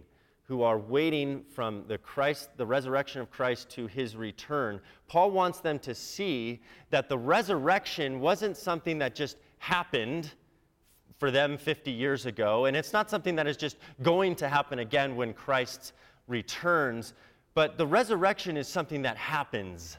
who 0.51 0.63
are 0.63 0.77
waiting 0.77 1.46
from 1.55 1.86
the 1.88 1.98
Christ, 1.98 2.50
the 2.58 2.65
resurrection 2.65 3.22
of 3.22 3.31
Christ 3.31 3.70
to 3.70 3.88
his 3.88 4.17
return. 4.17 4.81
Paul 5.08 5.31
wants 5.31 5.62
them 5.62 5.79
to 5.79 5.96
see 5.96 6.60
that 6.89 7.08
the 7.08 7.17
resurrection 7.17 8.20
wasn't 8.20 8.58
something 8.58 8.98
that 8.98 9.15
just 9.15 9.38
happened 9.60 10.34
for 11.20 11.31
them 11.31 11.58
50 11.58 11.89
years 11.89 12.25
ago, 12.25 12.65
and 12.65 12.75
it's 12.75 12.91
not 12.91 13.10
something 13.10 13.34
that 13.38 13.48
is 13.48 13.55
just 13.55 13.77
going 14.01 14.36
to 14.36 14.50
happen 14.50 14.79
again 14.79 15.15
when 15.15 15.34
Christ 15.34 15.93
returns, 16.27 17.13
but 17.53 17.77
the 17.77 17.88
resurrection 17.88 18.58
is 18.58 18.67
something 18.67 19.03
that 19.03 19.15
happens. 19.15 19.96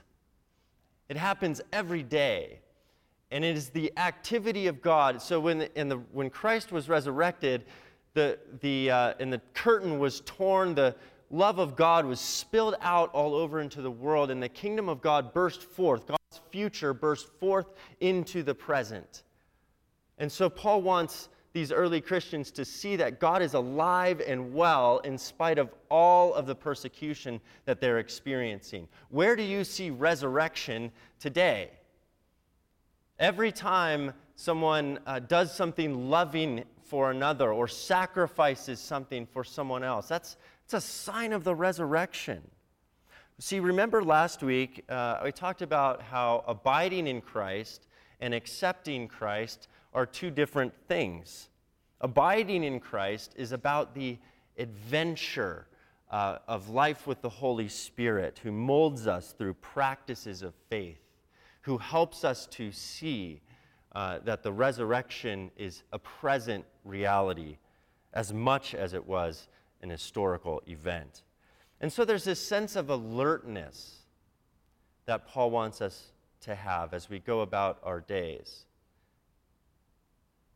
It 1.08 1.16
happens 1.16 1.62
every 1.72 2.02
day. 2.02 2.58
And 3.30 3.42
it 3.42 3.56
is 3.56 3.70
the 3.70 3.90
activity 3.96 4.66
of 4.66 4.82
God. 4.82 5.22
So 5.22 5.40
when, 5.40 5.60
the, 5.60 5.70
the, 5.74 6.02
when 6.12 6.28
Christ 6.28 6.70
was 6.70 6.90
resurrected, 6.90 7.64
the, 8.14 8.38
the, 8.60 8.90
uh, 8.90 9.14
and 9.20 9.32
the 9.32 9.40
curtain 9.54 9.98
was 9.98 10.20
torn, 10.26 10.74
the 10.74 10.94
love 11.30 11.58
of 11.58 11.76
God 11.76 12.04
was 12.04 12.20
spilled 12.20 12.76
out 12.80 13.10
all 13.12 13.34
over 13.34 13.60
into 13.60 13.82
the 13.82 13.90
world, 13.90 14.30
and 14.30 14.42
the 14.42 14.48
kingdom 14.48 14.88
of 14.88 15.00
God 15.00 15.32
burst 15.32 15.62
forth. 15.62 16.06
God's 16.06 16.40
future 16.50 16.92
burst 16.92 17.28
forth 17.40 17.66
into 18.00 18.42
the 18.42 18.54
present. 18.54 19.22
And 20.18 20.30
so 20.30 20.50
Paul 20.50 20.82
wants 20.82 21.30
these 21.52 21.72
early 21.72 22.00
Christians 22.00 22.50
to 22.52 22.64
see 22.64 22.96
that 22.96 23.20
God 23.20 23.42
is 23.42 23.54
alive 23.54 24.22
and 24.26 24.54
well 24.54 24.98
in 25.00 25.18
spite 25.18 25.58
of 25.58 25.70
all 25.90 26.32
of 26.34 26.46
the 26.46 26.54
persecution 26.54 27.40
that 27.66 27.80
they're 27.80 27.98
experiencing. 27.98 28.88
Where 29.10 29.36
do 29.36 29.42
you 29.42 29.64
see 29.64 29.90
resurrection 29.90 30.90
today? 31.18 31.70
Every 33.18 33.52
time 33.52 34.14
someone 34.34 34.98
uh, 35.06 35.20
does 35.20 35.54
something 35.54 36.08
loving 36.08 36.64
for 36.92 37.10
another 37.10 37.50
or 37.50 37.66
sacrifices 37.66 38.78
something 38.78 39.24
for 39.24 39.42
someone 39.42 39.82
else, 39.82 40.08
that's, 40.08 40.36
that's 40.68 40.84
a 40.84 40.86
sign 40.86 41.32
of 41.32 41.42
the 41.42 41.54
resurrection. 41.54 42.42
See, 43.38 43.60
remember 43.60 44.04
last 44.04 44.42
week, 44.42 44.84
uh, 44.90 45.20
we 45.24 45.32
talked 45.32 45.62
about 45.62 46.02
how 46.02 46.44
abiding 46.46 47.06
in 47.06 47.22
Christ 47.22 47.86
and 48.20 48.34
accepting 48.34 49.08
Christ 49.08 49.68
are 49.94 50.04
two 50.04 50.30
different 50.30 50.74
things. 50.86 51.48
Abiding 52.02 52.62
in 52.62 52.78
Christ 52.78 53.32
is 53.38 53.52
about 53.52 53.94
the 53.94 54.18
adventure 54.58 55.68
uh, 56.10 56.40
of 56.46 56.68
life 56.68 57.06
with 57.06 57.22
the 57.22 57.30
Holy 57.30 57.68
Spirit, 57.68 58.38
who 58.42 58.52
molds 58.52 59.06
us 59.06 59.32
through 59.32 59.54
practices 59.54 60.42
of 60.42 60.52
faith, 60.68 61.00
who 61.62 61.78
helps 61.78 62.22
us 62.22 62.44
to 62.48 62.70
see 62.70 63.40
uh, 63.94 64.18
that 64.24 64.42
the 64.42 64.52
resurrection 64.52 65.50
is 65.56 65.82
a 65.92 65.98
present 65.98 66.64
reality 66.84 67.58
as 68.12 68.32
much 68.32 68.74
as 68.74 68.94
it 68.94 69.06
was 69.06 69.48
an 69.82 69.90
historical 69.90 70.62
event. 70.66 71.22
And 71.80 71.92
so 71.92 72.04
there's 72.04 72.24
this 72.24 72.40
sense 72.40 72.76
of 72.76 72.90
alertness 72.90 74.02
that 75.06 75.26
Paul 75.26 75.50
wants 75.50 75.80
us 75.80 76.12
to 76.42 76.54
have 76.54 76.94
as 76.94 77.10
we 77.10 77.18
go 77.18 77.40
about 77.40 77.78
our 77.82 78.00
days 78.00 78.66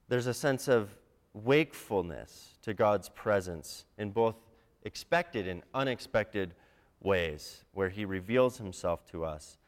there's 0.08 0.26
a 0.26 0.34
sense 0.34 0.68
of 0.68 0.96
wakefulness 1.34 2.56
to 2.62 2.74
God's 2.74 3.08
presence 3.08 3.84
in 3.98 4.10
both 4.10 4.36
expected 4.84 5.48
and 5.48 5.62
unexpected 5.74 6.54
ways 7.00 7.64
where 7.72 7.88
He 7.88 8.04
reveals 8.04 8.58
Himself 8.58 9.04
to 9.10 9.24
us. 9.24 9.58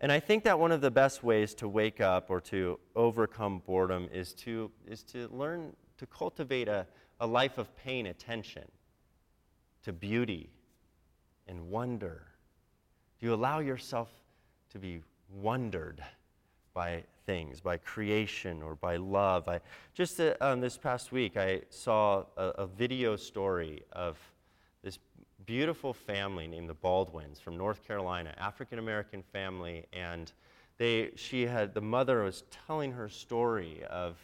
And 0.00 0.12
I 0.12 0.20
think 0.20 0.44
that 0.44 0.58
one 0.58 0.72
of 0.72 0.80
the 0.80 0.90
best 0.90 1.22
ways 1.22 1.54
to 1.54 1.68
wake 1.68 2.00
up 2.00 2.30
or 2.30 2.40
to 2.42 2.78
overcome 2.94 3.62
boredom 3.66 4.08
is 4.12 4.34
to, 4.34 4.70
is 4.86 5.02
to 5.04 5.28
learn 5.28 5.74
to 5.98 6.06
cultivate 6.06 6.68
a, 6.68 6.86
a 7.20 7.26
life 7.26 7.56
of 7.56 7.74
paying 7.76 8.06
attention 8.06 8.64
to 9.82 9.92
beauty 9.92 10.50
and 11.48 11.70
wonder. 11.70 12.26
Do 13.18 13.26
you 13.26 13.34
allow 13.34 13.60
yourself 13.60 14.10
to 14.70 14.78
be 14.78 15.00
wondered 15.30 16.02
by 16.74 17.02
things, 17.24 17.60
by 17.60 17.78
creation 17.78 18.62
or 18.62 18.76
by 18.76 18.96
love. 18.96 19.48
I, 19.48 19.60
just 19.94 20.20
uh, 20.20 20.34
um, 20.40 20.60
this 20.60 20.76
past 20.76 21.10
week, 21.10 21.36
I 21.36 21.62
saw 21.70 22.24
a, 22.36 22.44
a 22.48 22.66
video 22.66 23.16
story 23.16 23.82
of 23.92 24.18
beautiful 25.46 25.92
family 25.92 26.46
named 26.46 26.68
the 26.68 26.74
Baldwins 26.74 27.38
from 27.38 27.56
North 27.56 27.86
Carolina, 27.86 28.34
African 28.36 28.78
American 28.78 29.22
family, 29.22 29.86
and 29.92 30.32
they, 30.78 31.12
she 31.14 31.46
had, 31.46 31.72
the 31.72 31.80
mother 31.80 32.24
was 32.24 32.44
telling 32.66 32.92
her 32.92 33.08
story 33.08 33.82
of, 33.88 34.16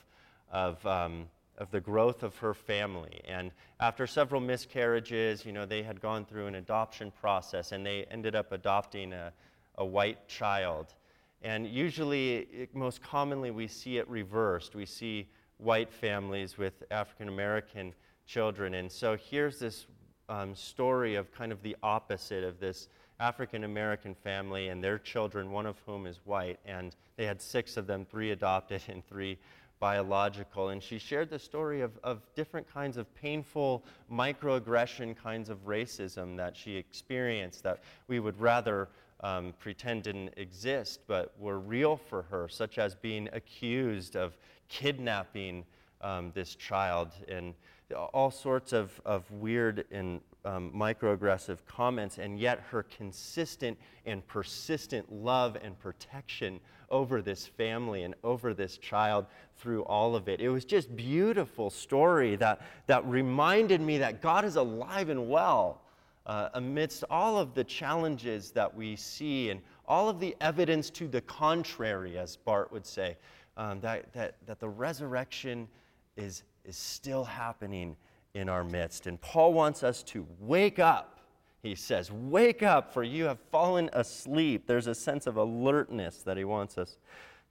of, 0.50 0.84
um, 0.84 1.26
of 1.56 1.70
the 1.70 1.80
growth 1.80 2.22
of 2.22 2.36
her 2.36 2.52
family. 2.52 3.20
And 3.26 3.52
after 3.80 4.06
several 4.06 4.40
miscarriages, 4.40 5.46
you 5.46 5.52
know, 5.52 5.64
they 5.64 5.82
had 5.82 6.00
gone 6.00 6.24
through 6.26 6.46
an 6.46 6.56
adoption 6.56 7.10
process 7.20 7.72
and 7.72 7.86
they 7.86 8.04
ended 8.10 8.34
up 8.34 8.52
adopting 8.52 9.12
a, 9.12 9.32
a 9.78 9.84
white 9.84 10.28
child. 10.28 10.94
And 11.42 11.66
usually, 11.66 12.36
it, 12.52 12.74
most 12.74 13.02
commonly, 13.02 13.50
we 13.50 13.66
see 13.66 13.96
it 13.96 14.08
reversed. 14.08 14.74
We 14.74 14.86
see 14.86 15.28
white 15.58 15.92
families 15.92 16.58
with 16.58 16.82
African 16.90 17.28
American 17.28 17.94
children. 18.26 18.74
And 18.74 18.90
so 18.90 19.16
here's 19.16 19.58
this 19.58 19.86
um, 20.32 20.54
story 20.54 21.14
of 21.14 21.30
kind 21.32 21.52
of 21.52 21.62
the 21.62 21.76
opposite 21.82 22.42
of 22.42 22.58
this 22.58 22.88
African 23.20 23.64
American 23.64 24.14
family 24.14 24.68
and 24.68 24.82
their 24.82 24.98
children, 24.98 25.50
one 25.50 25.66
of 25.66 25.76
whom 25.84 26.06
is 26.06 26.20
white. 26.24 26.58
And 26.64 26.96
they 27.16 27.26
had 27.26 27.40
six 27.40 27.76
of 27.76 27.86
them, 27.86 28.06
three 28.10 28.30
adopted 28.30 28.82
and 28.88 29.06
three 29.06 29.38
biological. 29.78 30.70
And 30.70 30.82
she 30.82 30.98
shared 30.98 31.28
the 31.28 31.38
story 31.38 31.82
of, 31.82 31.90
of 32.02 32.22
different 32.34 32.72
kinds 32.72 32.96
of 32.96 33.14
painful 33.14 33.84
microaggression 34.10 35.16
kinds 35.16 35.50
of 35.50 35.66
racism 35.66 36.36
that 36.38 36.56
she 36.56 36.76
experienced 36.76 37.62
that 37.64 37.80
we 38.08 38.18
would 38.18 38.40
rather 38.40 38.88
um, 39.20 39.52
pretend 39.58 40.04
didn't 40.04 40.32
exist, 40.36 41.00
but 41.06 41.34
were 41.38 41.58
real 41.58 41.96
for 41.96 42.22
her, 42.22 42.48
such 42.48 42.78
as 42.78 42.94
being 42.94 43.28
accused 43.32 44.16
of 44.16 44.36
kidnapping 44.68 45.64
um, 46.00 46.32
this 46.34 46.54
child. 46.54 47.10
And 47.28 47.54
all 47.92 48.30
sorts 48.30 48.72
of, 48.72 49.00
of 49.04 49.30
weird 49.30 49.84
and 49.90 50.20
um, 50.44 50.72
microaggressive 50.74 51.58
comments, 51.66 52.18
and 52.18 52.38
yet 52.38 52.60
her 52.70 52.82
consistent 52.82 53.78
and 54.06 54.26
persistent 54.26 55.10
love 55.12 55.56
and 55.62 55.78
protection 55.78 56.60
over 56.90 57.22
this 57.22 57.46
family 57.46 58.02
and 58.02 58.14
over 58.22 58.52
this 58.52 58.76
child 58.78 59.26
through 59.56 59.82
all 59.84 60.14
of 60.16 60.28
it. 60.28 60.40
It 60.40 60.48
was 60.48 60.64
just 60.64 60.94
beautiful 60.94 61.70
story 61.70 62.36
that, 62.36 62.60
that 62.86 63.06
reminded 63.06 63.80
me 63.80 63.98
that 63.98 64.20
God 64.20 64.44
is 64.44 64.56
alive 64.56 65.08
and 65.08 65.28
well 65.28 65.82
uh, 66.26 66.50
amidst 66.54 67.04
all 67.10 67.38
of 67.38 67.54
the 67.54 67.64
challenges 67.64 68.50
that 68.52 68.72
we 68.74 68.96
see 68.96 69.50
and 69.50 69.60
all 69.86 70.08
of 70.08 70.20
the 70.20 70.36
evidence 70.40 70.90
to 70.90 71.08
the 71.08 71.20
contrary, 71.22 72.18
as 72.18 72.36
Bart 72.36 72.72
would 72.72 72.86
say, 72.86 73.16
um, 73.56 73.80
that, 73.80 74.12
that, 74.12 74.36
that 74.46 74.60
the 74.60 74.68
resurrection 74.68 75.68
is, 76.16 76.42
is 76.64 76.76
still 76.76 77.24
happening 77.24 77.96
in 78.34 78.48
our 78.48 78.64
midst. 78.64 79.06
And 79.06 79.20
Paul 79.20 79.52
wants 79.52 79.82
us 79.82 80.02
to 80.04 80.26
wake 80.40 80.78
up. 80.78 81.20
He 81.62 81.74
says, 81.74 82.10
Wake 82.10 82.62
up, 82.62 82.92
for 82.92 83.02
you 83.02 83.24
have 83.24 83.38
fallen 83.50 83.88
asleep. 83.92 84.66
There's 84.66 84.86
a 84.86 84.94
sense 84.94 85.26
of 85.26 85.36
alertness 85.36 86.22
that 86.22 86.36
he 86.36 86.44
wants 86.44 86.78
us 86.78 86.96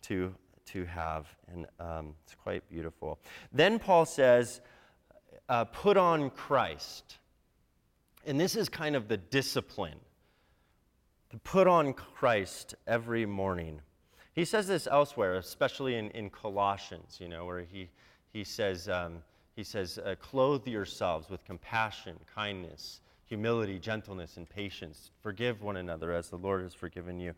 to, 0.03 0.33
to 0.67 0.85
have, 0.85 1.27
and 1.51 1.65
um, 1.79 2.13
it's 2.23 2.35
quite 2.35 2.67
beautiful. 2.69 3.19
Then 3.53 3.79
Paul 3.79 4.05
says, 4.05 4.61
uh, 5.47 5.65
Put 5.65 5.97
on 5.97 6.29
Christ. 6.31 7.17
And 8.25 8.39
this 8.39 8.55
is 8.55 8.69
kind 8.69 8.95
of 8.95 9.07
the 9.07 9.17
discipline 9.17 9.99
to 11.31 11.37
put 11.39 11.65
on 11.65 11.93
Christ 11.93 12.75
every 12.85 13.25
morning. 13.25 13.81
He 14.33 14.45
says 14.45 14.67
this 14.67 14.87
elsewhere, 14.87 15.35
especially 15.35 15.95
in, 15.95 16.09
in 16.11 16.29
Colossians, 16.29 17.17
you 17.19 17.29
know, 17.29 17.45
where 17.45 17.61
he, 17.61 17.89
he 18.33 18.43
says, 18.43 18.87
um, 18.87 19.21
he 19.55 19.63
says, 19.63 19.97
uh, 19.97 20.15
clothe 20.19 20.67
yourselves 20.67 21.29
with 21.29 21.43
compassion, 21.45 22.17
kindness, 22.33 23.01
humility, 23.25 23.79
gentleness, 23.79 24.37
and 24.37 24.49
patience. 24.49 25.11
Forgive 25.21 25.61
one 25.61 25.77
another 25.77 26.11
as 26.11 26.29
the 26.29 26.37
Lord 26.37 26.63
has 26.63 26.73
forgiven 26.73 27.19
you. 27.19 27.33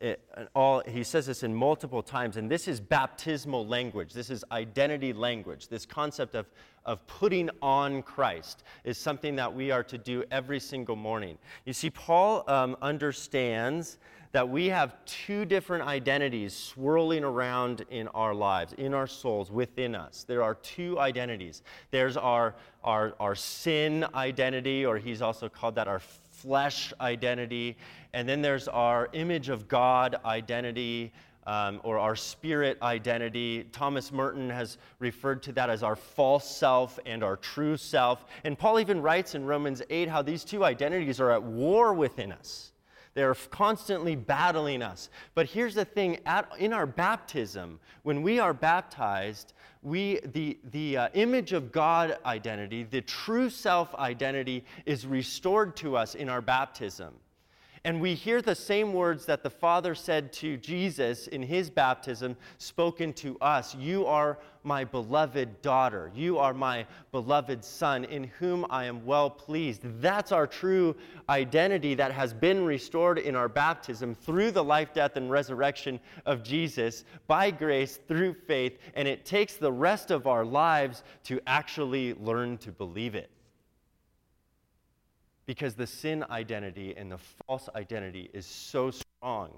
It, 0.00 0.22
all, 0.54 0.82
he 0.86 1.04
says 1.04 1.26
this 1.26 1.42
in 1.42 1.54
multiple 1.54 2.02
times, 2.02 2.38
and 2.38 2.50
this 2.50 2.66
is 2.68 2.80
baptismal 2.80 3.66
language. 3.66 4.14
This 4.14 4.30
is 4.30 4.42
identity 4.50 5.12
language. 5.12 5.68
This 5.68 5.84
concept 5.84 6.34
of, 6.34 6.46
of 6.86 7.06
putting 7.06 7.50
on 7.60 8.02
Christ 8.02 8.64
is 8.84 8.96
something 8.96 9.36
that 9.36 9.54
we 9.54 9.70
are 9.70 9.84
to 9.84 9.98
do 9.98 10.24
every 10.30 10.58
single 10.58 10.96
morning. 10.96 11.36
You 11.66 11.74
see, 11.74 11.90
Paul 11.90 12.44
um, 12.48 12.76
understands 12.80 13.98
that 14.32 14.48
we 14.48 14.66
have 14.66 14.94
two 15.04 15.44
different 15.44 15.84
identities 15.84 16.54
swirling 16.54 17.24
around 17.24 17.84
in 17.90 18.06
our 18.08 18.34
lives, 18.34 18.72
in 18.74 18.94
our 18.94 19.06
souls, 19.06 19.50
within 19.50 19.94
us. 19.94 20.24
There 20.26 20.42
are 20.42 20.54
two 20.54 20.98
identities. 21.00 21.62
There's 21.90 22.16
our, 22.16 22.54
our, 22.84 23.14
our 23.18 23.34
sin 23.34 24.06
identity, 24.14 24.86
or 24.86 24.98
he's 24.98 25.20
also 25.20 25.48
called 25.48 25.74
that 25.74 25.88
our 25.88 25.98
flesh 25.98 26.92
identity. 27.00 27.76
And 28.12 28.28
then 28.28 28.40
there's 28.40 28.68
our 28.68 29.08
image 29.12 29.48
of 29.48 29.68
God 29.68 30.16
identity. 30.24 31.12
Um, 31.46 31.80
or 31.84 31.98
our 31.98 32.14
spirit 32.16 32.76
identity. 32.82 33.64
Thomas 33.72 34.12
Merton 34.12 34.50
has 34.50 34.76
referred 34.98 35.42
to 35.44 35.52
that 35.52 35.70
as 35.70 35.82
our 35.82 35.96
false 35.96 36.48
self 36.48 36.98
and 37.06 37.24
our 37.24 37.36
true 37.36 37.78
self. 37.78 38.26
And 38.44 38.58
Paul 38.58 38.78
even 38.78 39.00
writes 39.00 39.34
in 39.34 39.46
Romans 39.46 39.80
8 39.88 40.06
how 40.06 40.20
these 40.20 40.44
two 40.44 40.64
identities 40.64 41.18
are 41.18 41.30
at 41.30 41.42
war 41.42 41.94
within 41.94 42.30
us. 42.30 42.69
They're 43.14 43.34
constantly 43.34 44.14
battling 44.14 44.82
us. 44.82 45.10
But 45.34 45.46
here's 45.46 45.74
the 45.74 45.84
thing 45.84 46.18
at, 46.26 46.48
in 46.58 46.72
our 46.72 46.86
baptism, 46.86 47.80
when 48.02 48.22
we 48.22 48.38
are 48.38 48.54
baptized, 48.54 49.52
we, 49.82 50.20
the, 50.32 50.58
the 50.70 50.96
uh, 50.96 51.08
image 51.14 51.52
of 51.52 51.72
God 51.72 52.18
identity, 52.24 52.84
the 52.84 53.00
true 53.00 53.50
self 53.50 53.94
identity, 53.94 54.64
is 54.86 55.06
restored 55.06 55.76
to 55.76 55.96
us 55.96 56.14
in 56.14 56.28
our 56.28 56.40
baptism. 56.40 57.14
And 57.82 57.98
we 57.98 58.14
hear 58.14 58.42
the 58.42 58.54
same 58.54 58.92
words 58.92 59.24
that 59.24 59.42
the 59.42 59.48
Father 59.48 59.94
said 59.94 60.34
to 60.34 60.58
Jesus 60.58 61.28
in 61.28 61.42
his 61.42 61.70
baptism, 61.70 62.36
spoken 62.58 63.14
to 63.14 63.38
us 63.40 63.74
You 63.74 64.04
are 64.04 64.38
my 64.64 64.84
beloved 64.84 65.62
daughter. 65.62 66.12
You 66.14 66.36
are 66.36 66.52
my 66.52 66.86
beloved 67.10 67.64
son, 67.64 68.04
in 68.04 68.24
whom 68.24 68.66
I 68.68 68.84
am 68.84 69.06
well 69.06 69.30
pleased. 69.30 69.80
That's 70.02 70.30
our 70.30 70.46
true 70.46 70.94
identity 71.30 71.94
that 71.94 72.12
has 72.12 72.34
been 72.34 72.66
restored 72.66 73.18
in 73.18 73.34
our 73.34 73.48
baptism 73.48 74.14
through 74.14 74.50
the 74.50 74.64
life, 74.64 74.92
death, 74.92 75.16
and 75.16 75.30
resurrection 75.30 76.00
of 76.26 76.42
Jesus 76.42 77.06
by 77.28 77.50
grace 77.50 77.98
through 78.06 78.34
faith. 78.34 78.76
And 78.92 79.08
it 79.08 79.24
takes 79.24 79.54
the 79.54 79.72
rest 79.72 80.10
of 80.10 80.26
our 80.26 80.44
lives 80.44 81.02
to 81.24 81.40
actually 81.46 82.12
learn 82.12 82.58
to 82.58 82.72
believe 82.72 83.14
it 83.14 83.30
because 85.50 85.74
the 85.74 85.84
sin 85.84 86.24
identity 86.30 86.94
and 86.96 87.10
the 87.10 87.18
false 87.18 87.68
identity 87.74 88.30
is 88.32 88.46
so 88.46 88.88
strong 88.88 89.50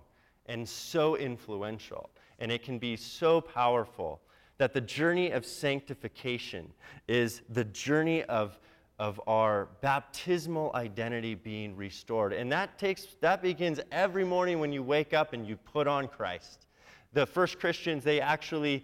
and 0.47 0.67
so 0.67 1.19
influential, 1.19 2.09
and 2.39 2.51
it 2.51 2.63
can 2.63 2.79
be 2.79 2.97
so 2.97 3.43
powerful 3.43 4.19
that 4.57 4.73
the 4.73 4.81
journey 4.81 5.33
of 5.33 5.45
sanctification 5.45 6.73
is 7.09 7.43
the 7.51 7.65
journey 7.65 8.23
of, 8.25 8.59
of 8.99 9.21
our 9.27 9.69
baptismal 9.83 10.71
identity 10.75 11.35
being 11.35 11.77
restored. 11.77 12.33
And 12.33 12.51
that 12.53 12.79
takes 12.79 13.09
that 13.21 13.43
begins 13.43 13.79
every 13.91 14.25
morning 14.25 14.61
when 14.61 14.73
you 14.73 14.83
wake 14.83 15.13
up 15.13 15.35
and 15.35 15.47
you 15.47 15.59
put 15.59 15.87
on 15.87 16.09
Christ. 16.09 16.69
The 17.13 17.27
first 17.27 17.61
Christians, 17.61 18.03
they 18.03 18.19
actually 18.19 18.83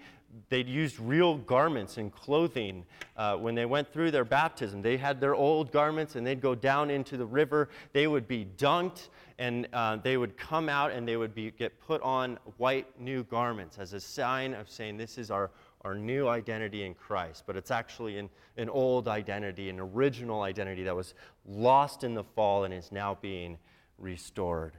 they'd 0.49 0.69
used 0.69 0.99
real 0.99 1.37
garments 1.37 1.97
and 1.97 2.12
clothing 2.12 2.85
uh, 3.17 3.37
when 3.37 3.55
they 3.55 3.67
went 3.67 3.93
through 3.93 4.11
their 4.11 4.25
baptism. 4.25 4.83
They 4.83 4.97
had 4.97 5.21
their 5.21 5.35
old 5.35 5.73
garments 5.73 6.17
and 6.17 6.27
they'd 6.27 6.41
go 6.41 6.55
down 6.55 6.91
into 6.91 7.17
the 7.17 7.27
river. 7.27 7.69
They 7.93 8.07
would 8.07 8.29
be 8.29 8.47
dunked 8.57 9.09
and 9.38 9.69
uh, 9.73 9.97
they 9.97 10.17
would 10.17 10.37
come 10.37 10.69
out 10.69 10.91
and 10.93 11.07
they 11.07 11.17
would 11.17 11.35
be, 11.35 11.51
get 11.51 11.81
put 11.81 12.03
on 12.03 12.38
white 12.57 13.01
new 13.01 13.25
garments 13.25 13.79
as 13.79 13.93
a 13.93 14.01
sign 14.01 14.55
of 14.55 14.69
saying, 14.69 14.97
This 14.97 15.17
is 15.17 15.31
our, 15.31 15.51
our 15.83 15.95
new 15.95 16.29
identity 16.29 16.85
in 16.85 16.95
Christ. 16.95 17.45
But 17.47 17.57
it's 17.57 17.71
actually 17.71 18.19
an, 18.19 18.29
an 18.57 18.69
old 18.69 19.09
identity, 19.09 19.71
an 19.71 19.81
original 19.81 20.43
identity 20.43 20.83
that 20.85 20.97
was 20.97 21.14
lost 21.47 22.05
in 22.05 22.14
the 22.14 22.25
fall 22.25 22.64
and 22.64 22.75
is 22.75 22.93
now 22.93 23.17
being 23.21 23.59
restored. 23.97 24.75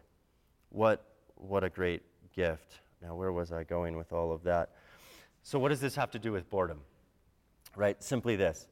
What, 0.69 1.03
what 1.35 1.63
a 1.63 1.69
great 1.69 2.03
gift. 2.35 2.79
Now, 3.01 3.15
where 3.15 3.31
was 3.31 3.51
I 3.51 3.63
going 3.63 3.95
with 3.97 4.11
all 4.11 4.31
of 4.31 4.43
that? 4.43 4.71
So, 5.43 5.59
what 5.59 5.69
does 5.69 5.81
this 5.81 5.95
have 5.95 6.11
to 6.11 6.19
do 6.19 6.31
with 6.31 6.49
boredom? 6.49 6.81
Right? 7.75 8.01
Simply 8.03 8.35
this 8.35 8.67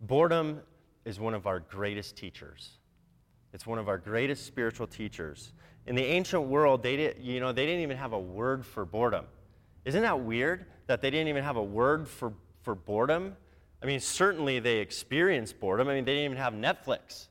boredom 0.00 0.60
is 1.04 1.18
one 1.18 1.34
of 1.34 1.46
our 1.46 1.60
greatest 1.60 2.16
teachers. 2.16 2.72
It's 3.52 3.66
one 3.66 3.78
of 3.78 3.88
our 3.88 3.96
greatest 3.96 4.44
spiritual 4.44 4.86
teachers. 4.86 5.52
In 5.86 5.94
the 5.94 6.04
ancient 6.04 6.42
world, 6.42 6.82
they, 6.82 6.96
did, 6.96 7.18
you 7.20 7.40
know, 7.40 7.52
they 7.52 7.64
didn't 7.64 7.82
even 7.82 7.96
have 7.96 8.12
a 8.12 8.18
word 8.18 8.66
for 8.66 8.84
boredom. 8.84 9.24
Isn't 9.84 10.02
that 10.02 10.20
weird 10.20 10.66
that 10.88 11.00
they 11.00 11.10
didn't 11.10 11.28
even 11.28 11.44
have 11.44 11.56
a 11.56 11.62
word 11.62 12.08
for, 12.08 12.32
for 12.62 12.74
boredom? 12.74 13.36
I 13.82 13.86
mean, 13.86 14.00
certainly 14.00 14.58
they 14.58 14.78
experienced 14.78 15.60
boredom. 15.60 15.88
I 15.88 15.94
mean, 15.94 16.04
they 16.04 16.14
didn't 16.14 16.32
even 16.32 16.38
have 16.38 16.54
Netflix. 16.54 17.28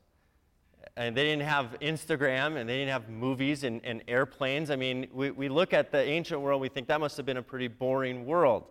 And 0.97 1.15
they 1.15 1.23
didn't 1.23 1.43
have 1.43 1.75
Instagram, 1.81 2.55
and 2.57 2.69
they 2.69 2.77
didn't 2.77 2.91
have 2.91 3.09
movies 3.09 3.65
and, 3.65 3.81
and 3.83 4.01
airplanes. 4.07 4.71
I 4.71 4.77
mean, 4.77 5.07
we, 5.11 5.31
we 5.31 5.49
look 5.49 5.73
at 5.73 5.91
the 5.91 6.01
ancient 6.01 6.39
world, 6.39 6.61
we 6.61 6.69
think 6.69 6.87
that 6.87 7.01
must 7.01 7.17
have 7.17 7.25
been 7.25 7.37
a 7.37 7.43
pretty 7.43 7.67
boring 7.67 8.25
world. 8.25 8.63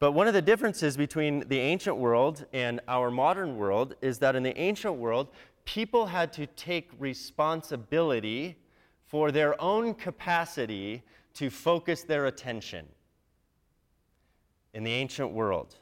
But 0.00 0.12
one 0.12 0.26
of 0.26 0.34
the 0.34 0.42
differences 0.42 0.96
between 0.96 1.48
the 1.48 1.58
ancient 1.58 1.96
world 1.96 2.44
and 2.52 2.80
our 2.88 3.10
modern 3.10 3.56
world 3.56 3.94
is 4.02 4.18
that 4.18 4.34
in 4.34 4.42
the 4.42 4.56
ancient 4.58 4.94
world, 4.96 5.28
people 5.64 6.06
had 6.06 6.32
to 6.34 6.46
take 6.46 6.90
responsibility 6.98 8.56
for 9.06 9.30
their 9.30 9.60
own 9.62 9.94
capacity 9.94 11.02
to 11.34 11.48
focus 11.48 12.02
their 12.02 12.26
attention 12.26 12.86
in 14.72 14.82
the 14.82 14.92
ancient 14.92 15.30
world. 15.30 15.76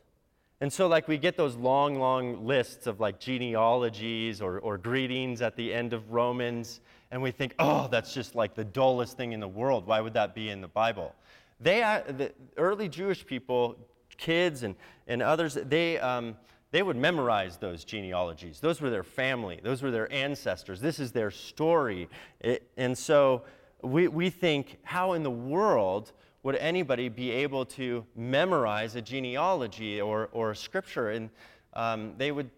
And 0.62 0.72
so, 0.72 0.86
like, 0.86 1.08
we 1.08 1.18
get 1.18 1.36
those 1.36 1.56
long, 1.56 1.96
long 1.96 2.46
lists 2.46 2.86
of 2.86 3.00
like 3.00 3.18
genealogies 3.18 4.40
or, 4.40 4.60
or 4.60 4.78
greetings 4.78 5.42
at 5.42 5.56
the 5.56 5.74
end 5.74 5.92
of 5.92 6.12
Romans, 6.12 6.82
and 7.10 7.20
we 7.20 7.32
think, 7.32 7.56
oh, 7.58 7.88
that's 7.90 8.14
just 8.14 8.36
like 8.36 8.54
the 8.54 8.62
dullest 8.64 9.16
thing 9.16 9.32
in 9.32 9.40
the 9.40 9.48
world. 9.48 9.88
Why 9.88 10.00
would 10.00 10.14
that 10.14 10.36
be 10.36 10.50
in 10.50 10.60
the 10.60 10.68
Bible? 10.68 11.16
They, 11.58 11.82
uh, 11.82 12.02
the 12.06 12.32
early 12.56 12.88
Jewish 12.88 13.26
people, 13.26 13.76
kids 14.18 14.62
and, 14.62 14.76
and 15.08 15.20
others, 15.20 15.54
they, 15.54 15.98
um, 15.98 16.36
they 16.70 16.84
would 16.84 16.96
memorize 16.96 17.56
those 17.56 17.82
genealogies. 17.82 18.60
Those 18.60 18.80
were 18.80 18.88
their 18.88 19.02
family, 19.02 19.58
those 19.64 19.82
were 19.82 19.90
their 19.90 20.12
ancestors. 20.12 20.80
This 20.80 21.00
is 21.00 21.10
their 21.10 21.32
story. 21.32 22.08
It, 22.38 22.70
and 22.76 22.96
so, 22.96 23.42
we, 23.82 24.08
we 24.08 24.30
think, 24.30 24.78
how 24.82 25.12
in 25.12 25.22
the 25.22 25.30
world 25.30 26.12
would 26.42 26.56
anybody 26.56 27.08
be 27.08 27.30
able 27.30 27.64
to 27.64 28.04
memorize 28.16 28.96
a 28.96 29.02
genealogy 29.02 30.00
or, 30.00 30.28
or 30.32 30.52
a 30.52 30.56
scripture? 30.56 31.10
And 31.10 31.30
um, 31.74 32.14
they 32.16 32.32
would, 32.32 32.50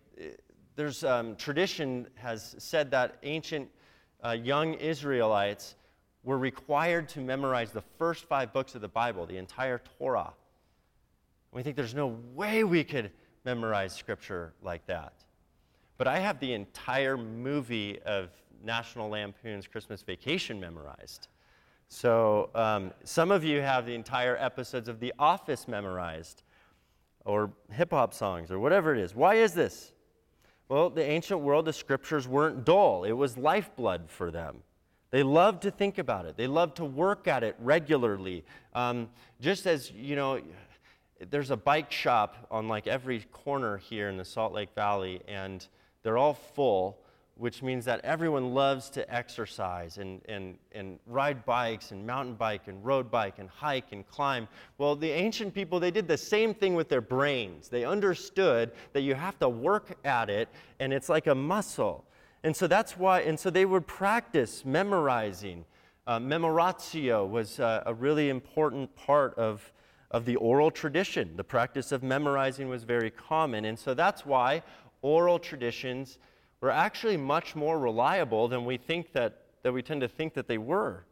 there's 0.77 1.05
um, 1.05 1.37
tradition 1.37 2.07
has 2.15 2.55
said 2.59 2.91
that 2.93 3.17
ancient 3.23 3.69
uh, 4.25 4.31
young 4.31 4.75
Israelites 4.75 5.77
were 6.23 6.39
required 6.39 7.09
to 7.11 7.21
memorize 7.21 7.71
the 7.73 7.83
first 7.99 8.25
five 8.25 8.53
books 8.53 8.75
of 8.75 8.81
the 8.81 8.89
Bible, 8.89 9.27
the 9.27 9.37
entire 9.37 9.83
Torah. 9.99 10.33
We 11.53 11.63
think 11.63 11.77
there's 11.77 11.95
no 11.95 12.17
way 12.35 12.65
we 12.65 12.83
could 12.83 13.13
memorize 13.45 13.95
scripture 13.95 14.55
like 14.63 14.87
that. 14.87 15.13
But 15.99 16.09
I 16.09 16.19
have 16.19 16.41
the 16.41 16.55
entire 16.55 17.17
movie 17.17 18.01
of 18.03 18.31
National 18.65 19.09
Lampoon's 19.09 19.67
Christmas 19.67 20.03
Vacation 20.03 20.59
memorized. 20.59 21.29
So 21.89 22.51
um, 22.55 22.93
some 23.05 23.31
of 23.31 23.45
you 23.45 23.61
have 23.61 23.87
the 23.87 23.95
entire 23.95 24.37
episodes 24.37 24.89
of 24.89 25.01
The 25.01 25.13
Office 25.19 25.69
memorized, 25.69 26.43
or 27.25 27.53
hip 27.71 27.91
hop 27.91 28.15
songs, 28.15 28.51
or 28.51 28.59
whatever 28.59 28.95
it 28.95 29.01
is. 29.01 29.15
Why 29.15 29.35
is 29.37 29.55
this? 29.55 29.93
Well, 30.69 30.91
the 30.91 31.05
ancient 31.05 31.41
world, 31.41 31.67
the 31.67 31.73
scriptures 31.73 32.27
weren't 32.27 32.65
dull, 32.65 33.05
it 33.05 33.13
was 33.13 33.37
lifeblood 33.37 34.05
for 34.09 34.31
them. 34.31 34.63
They 35.11 35.23
loved 35.23 35.63
to 35.63 35.71
think 35.71 35.99
about 35.99 36.27
it. 36.27 36.37
They 36.37 36.49
loved 36.49 36.77
to 36.79 36.85
work 36.85 37.29
at 37.29 37.45
it 37.45 37.55
regularly. 37.61 38.45
Um, 38.73 39.09
just 39.41 39.65
as, 39.65 39.93
you 39.93 40.17
know, 40.17 40.41
there's 41.31 41.53
a 41.53 41.57
bike 41.57 41.93
shop 41.93 42.49
on 42.51 42.67
like 42.67 42.89
every 42.89 43.21
corner 43.31 43.77
here 43.77 44.09
in 44.09 44.17
the 44.17 44.25
Salt 44.25 44.53
Lake 44.53 44.75
Valley, 44.75 45.21
and 45.29 45.65
they're 46.03 46.19
all 46.19 46.35
full 46.35 46.99
which 47.37 47.63
means 47.63 47.85
that 47.85 48.01
everyone 48.05 48.55
loves 48.55 48.89
to 48.91 49.13
exercise 49.13 49.99
and, 49.99 50.21
and, 50.29 50.57
and 50.73 50.99
ride 51.07 51.45
bikes 51.45 51.91
and 51.91 52.07
mountain 52.07 52.35
bike 52.35 52.69
and 52.69 52.85
road 52.85 53.11
bike 53.11 53.39
and 53.39 53.49
hike 53.49 53.91
and 53.91 54.07
climb. 54.07 54.47
Well, 54.79 54.95
the 54.95 55.11
ancient 55.11 55.53
people, 55.53 55.81
they 55.81 55.91
did 55.91 56.07
the 56.07 56.17
same 56.17 56.55
thing 56.55 56.75
with 56.75 56.89
their 56.89 57.01
brains. 57.01 57.69
They 57.69 57.85
understood 57.85 58.71
that 58.93 59.01
you 59.01 59.15
have 59.15 59.39
to 59.41 59.49
work 59.49 59.97
at 60.05 60.31
it 60.31 60.49
and 60.79 60.93
it's 60.93 61.09
like 61.09 61.27
a 61.27 61.35
muscle. 61.35 62.05
And 62.45 62.55
so 62.55 62.67
that's 62.69 62.97
why, 62.97 63.23
and 63.23 63.41
so 63.41 63.51
they 63.51 63.65
would 63.65 63.87
practice 63.87 64.65
memorizing. 64.65 65.65
Uh, 66.07 66.21
memoratio 66.21 67.27
was 67.27 67.59
uh, 67.59 67.83
a 67.87 67.95
really 67.95 68.29
important 68.29 68.95
part 68.95 69.35
of, 69.37 69.73
of 70.13 70.25
the 70.25 70.37
oral 70.37 70.71
tradition. 70.71 71.37
The 71.37 71.45
practice 71.45 71.91
of 71.91 72.05
memorizing 72.05 72.69
was 72.69 72.85
very 72.85 73.11
common. 73.11 73.65
And 73.65 73.77
so 73.77 73.93
that's 73.93 74.25
why 74.25 74.63
oral 75.03 75.39
traditions 75.39 76.19
were 76.65 76.71
actually 76.71 77.19
much 77.19 77.55
more 77.55 77.79
reliable 77.79 78.49
than 78.49 78.65
we 78.65 78.79
think 78.79 79.13
that, 79.13 79.43
that 79.63 79.71
we 79.71 79.83
tend 79.83 80.01
to 80.01 80.09
think 80.09 80.33
that 80.33 80.49
they 80.49 80.57
were. 80.57 81.05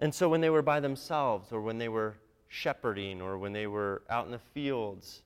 And 0.00 0.12
so 0.12 0.28
when 0.28 0.40
they 0.40 0.50
were 0.50 0.62
by 0.62 0.80
themselves, 0.80 1.52
or 1.52 1.60
when 1.60 1.78
they 1.78 1.88
were 1.88 2.16
shepherding, 2.48 3.20
or 3.20 3.38
when 3.38 3.52
they 3.52 3.68
were 3.68 4.02
out 4.10 4.26
in 4.26 4.32
the 4.32 4.40
fields, 4.40 5.22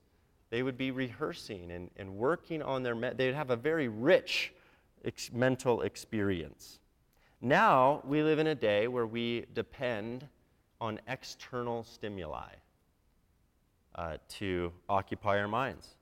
they 0.51 0.63
would 0.63 0.77
be 0.77 0.91
rehearsing 0.91 1.71
and, 1.71 1.89
and 1.97 2.15
working 2.15 2.61
on 2.61 2.83
their, 2.83 2.95
me- 2.95 3.13
they'd 3.17 3.35
have 3.35 3.49
a 3.49 3.57
very 3.57 3.89
rich 3.89 4.53
ex- 5.03 5.33
mental 5.33 5.81
experience. 5.81 6.79
Now 7.41 8.03
we 8.05 8.23
live 8.23 8.39
in 8.39 8.49
a 8.49 8.55
day 8.55 8.87
where 8.87 9.07
we 9.07 9.47
depend 9.55 10.29
on 10.79 11.01
external 11.09 11.85
stimuli 11.85 12.53
uh, 13.95 14.19
to 14.41 14.73
occupy 14.91 15.39
our 15.39 15.49
minds. 15.49 15.95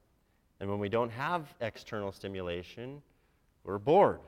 And 0.63 0.71
when 0.71 0.79
we 0.79 0.89
don't 0.89 1.11
have 1.11 1.53
external 1.61 2.13
stimulation, 2.13 3.03
we're 3.65 3.81
bored. 3.81 4.21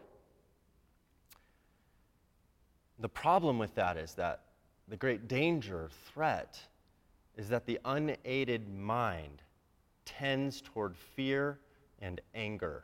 The 2.98 3.08
problem 3.08 3.56
with 3.56 3.72
that 3.76 3.96
is 3.96 4.14
that 4.14 4.40
the 4.88 4.96
great 4.96 5.28
danger, 5.28 5.90
threat, 6.12 6.58
is 7.36 7.48
that 7.50 7.66
the 7.66 7.78
unaided 7.84 8.68
mind 8.68 9.42
tends 10.04 10.60
toward 10.60 10.96
fear 10.96 11.60
and 12.00 12.20
anger. 12.34 12.82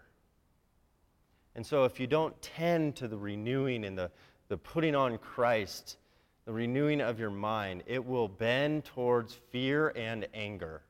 And 1.57 1.67
so, 1.67 1.83
if 1.83 1.99
you 1.99 2.07
don't 2.07 2.41
tend 2.41 2.95
to 2.97 3.09
the 3.09 3.19
renewing 3.19 3.85
and 3.85 3.99
the, 3.99 4.13
the 4.47 4.59
putting 4.59 4.95
on 4.95 5.19
Christ, 5.19 5.97
the 6.45 6.53
renewing 6.53 7.01
of 7.01 7.19
your 7.19 7.31
mind, 7.31 7.83
it 7.87 8.07
will 8.07 8.29
bend 8.29 8.85
towards 8.85 9.35
fear 9.51 9.89
and 9.97 10.29
anger. 10.35 10.83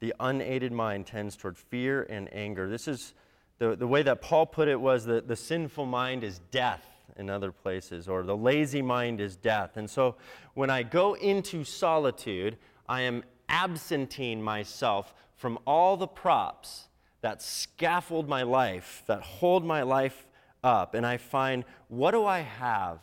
The 0.00 0.14
unaided 0.20 0.72
mind 0.72 1.06
tends 1.06 1.36
toward 1.36 1.56
fear 1.56 2.06
and 2.08 2.32
anger. 2.32 2.68
This 2.68 2.86
is 2.86 3.14
the, 3.58 3.74
the 3.74 3.86
way 3.86 4.02
that 4.02 4.20
Paul 4.20 4.46
put 4.46 4.68
it 4.68 4.80
was 4.80 5.04
that 5.06 5.26
the 5.26 5.36
sinful 5.36 5.86
mind 5.86 6.22
is 6.22 6.38
death 6.50 6.84
in 7.16 7.28
other 7.28 7.50
places, 7.50 8.08
or 8.08 8.22
the 8.22 8.36
lazy 8.36 8.80
mind 8.80 9.20
is 9.20 9.34
death. 9.34 9.76
And 9.76 9.90
so 9.90 10.14
when 10.54 10.70
I 10.70 10.84
go 10.84 11.14
into 11.14 11.64
solitude, 11.64 12.56
I 12.88 13.02
am 13.02 13.24
absenting 13.48 14.40
myself 14.40 15.12
from 15.34 15.58
all 15.66 15.96
the 15.96 16.06
props 16.06 16.88
that 17.20 17.42
scaffold 17.42 18.28
my 18.28 18.44
life, 18.44 19.02
that 19.06 19.22
hold 19.22 19.64
my 19.64 19.82
life 19.82 20.26
up. 20.62 20.94
And 20.94 21.04
I 21.04 21.16
find, 21.16 21.64
what 21.88 22.12
do 22.12 22.24
I 22.24 22.40
have 22.40 23.00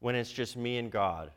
when 0.00 0.14
it's 0.14 0.32
just 0.32 0.56
me 0.56 0.78
and 0.78 0.90
God? 0.90 1.30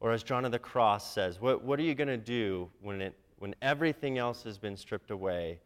Or 0.00 0.12
as 0.12 0.24
John 0.24 0.44
of 0.44 0.50
the 0.50 0.58
Cross 0.58 1.12
says, 1.12 1.40
what, 1.40 1.62
what 1.62 1.78
are 1.78 1.82
you 1.82 1.94
going 1.94 2.08
to 2.08 2.16
do 2.16 2.68
when 2.80 3.00
it 3.00 3.14
when 3.40 3.54
everything 3.62 4.18
else 4.18 4.42
has 4.42 4.58
been 4.58 4.76
stripped 4.76 5.10
away, 5.10 5.58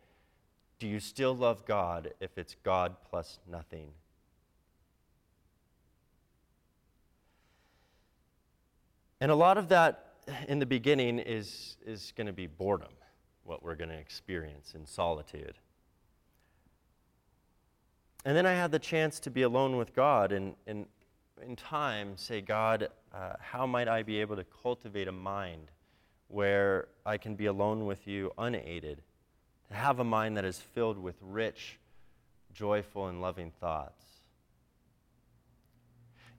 do 0.79 0.87
you 0.87 1.01
still 1.01 1.37
love 1.37 1.67
God 1.67 2.15
if 2.21 2.39
it's 2.39 2.55
God 2.63 2.95
plus 3.11 3.41
nothing? 3.51 3.89
And 9.21 9.33
a 9.33 9.35
lot 9.35 9.59
of 9.59 9.69
that 9.71 10.13
in 10.47 10.61
the 10.61 10.67
beginning 10.67 11.19
is, 11.19 11.77
is 11.85 12.13
going 12.17 12.29
to 12.29 12.33
be 12.33 12.47
boredom, 12.47 12.93
what 13.43 13.65
we're 13.65 13.75
going 13.75 13.91
to 13.91 13.99
experience 13.99 14.75
in 14.77 14.87
solitude. 14.87 15.59
And 18.25 18.37
then 18.37 18.47
I 18.47 18.53
had 18.53 18.71
the 18.71 18.79
chance 18.79 19.19
to 19.21 19.31
be 19.31 19.43
alone 19.43 19.77
with 19.77 19.93
God 19.97 20.31
and, 20.31 20.55
and 20.69 20.87
in 21.43 21.57
time 21.57 22.17
say, 22.17 22.41
God, 22.41 22.87
uh, 23.13 23.33
how 23.41 23.67
might 23.67 23.89
I 23.89 24.05
be 24.05 24.21
able 24.21 24.37
to 24.37 24.45
cultivate 24.63 25.09
a 25.09 25.13
mind 25.13 25.73
where 26.29 26.89
I 27.05 27.17
can 27.19 27.35
be 27.35 27.47
alone 27.47 27.87
with 27.87 28.07
you 28.07 28.33
unaided, 28.39 29.03
to 29.69 29.75
have 29.75 29.99
a 29.99 30.05
mind 30.05 30.37
that 30.37 30.45
is 30.45 30.59
filled 30.59 30.99
with 30.99 31.17
rich, 31.21 31.79
joyful, 32.53 33.09
and 33.09 33.21
loving 33.21 33.51
thoughts. 33.61 34.05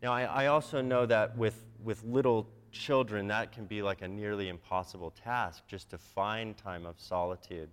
Now, 0.01 0.13
I, 0.13 0.23
I 0.23 0.45
also 0.47 0.81
know 0.81 1.05
that 1.05 1.37
with, 1.37 1.65
with 1.83 2.03
little 2.03 2.47
children, 2.71 3.27
that 3.27 3.51
can 3.51 3.65
be 3.65 3.81
like 3.81 4.01
a 4.01 4.07
nearly 4.07 4.49
impossible 4.49 5.11
task 5.11 5.63
just 5.67 5.89
to 5.91 5.97
find 5.97 6.55
time 6.57 6.85
of 6.85 6.99
solitude. 6.99 7.69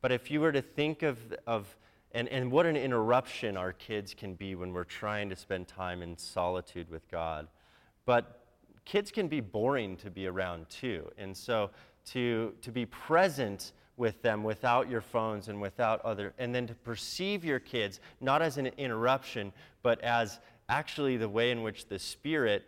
But 0.00 0.12
if 0.12 0.30
you 0.30 0.40
were 0.40 0.52
to 0.52 0.62
think 0.62 1.02
of, 1.02 1.18
of 1.46 1.76
and, 2.12 2.28
and 2.28 2.52
what 2.52 2.64
an 2.64 2.76
interruption 2.76 3.56
our 3.56 3.72
kids 3.72 4.14
can 4.14 4.34
be 4.34 4.54
when 4.54 4.72
we're 4.72 4.84
trying 4.84 5.28
to 5.30 5.36
spend 5.36 5.66
time 5.66 6.00
in 6.00 6.16
solitude 6.16 6.88
with 6.88 7.10
God. 7.10 7.48
But 8.06 8.43
kids 8.84 9.10
can 9.10 9.28
be 9.28 9.40
boring 9.40 9.96
to 9.98 10.10
be 10.10 10.26
around 10.26 10.68
too. 10.68 11.10
And 11.18 11.36
so 11.36 11.70
to, 12.06 12.54
to 12.62 12.70
be 12.70 12.86
present 12.86 13.72
with 13.96 14.20
them 14.22 14.42
without 14.42 14.90
your 14.90 15.00
phones 15.00 15.48
and 15.48 15.60
without 15.60 16.00
other, 16.02 16.34
and 16.38 16.54
then 16.54 16.66
to 16.66 16.74
perceive 16.74 17.44
your 17.44 17.60
kids 17.60 18.00
not 18.20 18.42
as 18.42 18.58
an 18.58 18.66
interruption, 18.76 19.52
but 19.82 20.00
as 20.02 20.40
actually 20.68 21.16
the 21.16 21.28
way 21.28 21.50
in 21.50 21.62
which 21.62 21.86
the 21.88 21.98
Spirit 21.98 22.64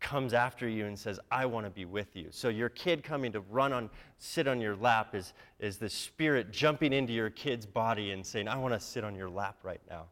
comes 0.00 0.34
after 0.34 0.68
you 0.68 0.84
and 0.86 0.98
says, 0.98 1.18
I 1.30 1.46
want 1.46 1.66
to 1.66 1.70
be 1.70 1.86
with 1.86 2.14
you. 2.14 2.28
So 2.30 2.48
your 2.48 2.68
kid 2.68 3.02
coming 3.02 3.32
to 3.32 3.40
run 3.40 3.72
on, 3.72 3.90
sit 4.18 4.46
on 4.46 4.60
your 4.60 4.76
lap 4.76 5.14
is, 5.14 5.32
is 5.58 5.78
the 5.78 5.88
Spirit 5.88 6.50
jumping 6.52 6.92
into 6.92 7.12
your 7.12 7.30
kid's 7.30 7.64
body 7.64 8.10
and 8.10 8.24
saying, 8.24 8.46
I 8.46 8.56
want 8.58 8.74
to 8.74 8.80
sit 8.80 9.02
on 9.02 9.14
your 9.14 9.30
lap 9.30 9.58
right 9.62 9.80
now. 9.88 10.06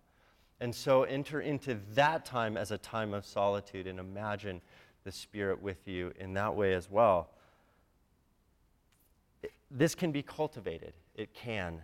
And 0.60 0.74
so 0.74 1.02
enter 1.02 1.40
into 1.40 1.78
that 1.94 2.24
time 2.24 2.56
as 2.56 2.70
a 2.70 2.78
time 2.78 3.12
of 3.12 3.26
solitude 3.26 3.86
and 3.86 3.98
imagine 3.98 4.62
the 5.04 5.12
Spirit 5.12 5.60
with 5.62 5.86
you 5.86 6.12
in 6.18 6.34
that 6.34 6.54
way 6.54 6.74
as 6.74 6.90
well. 6.90 7.30
this 9.70 9.94
can 9.94 10.12
be 10.12 10.22
cultivated. 10.22 10.92
It 11.14 11.32
can. 11.32 11.80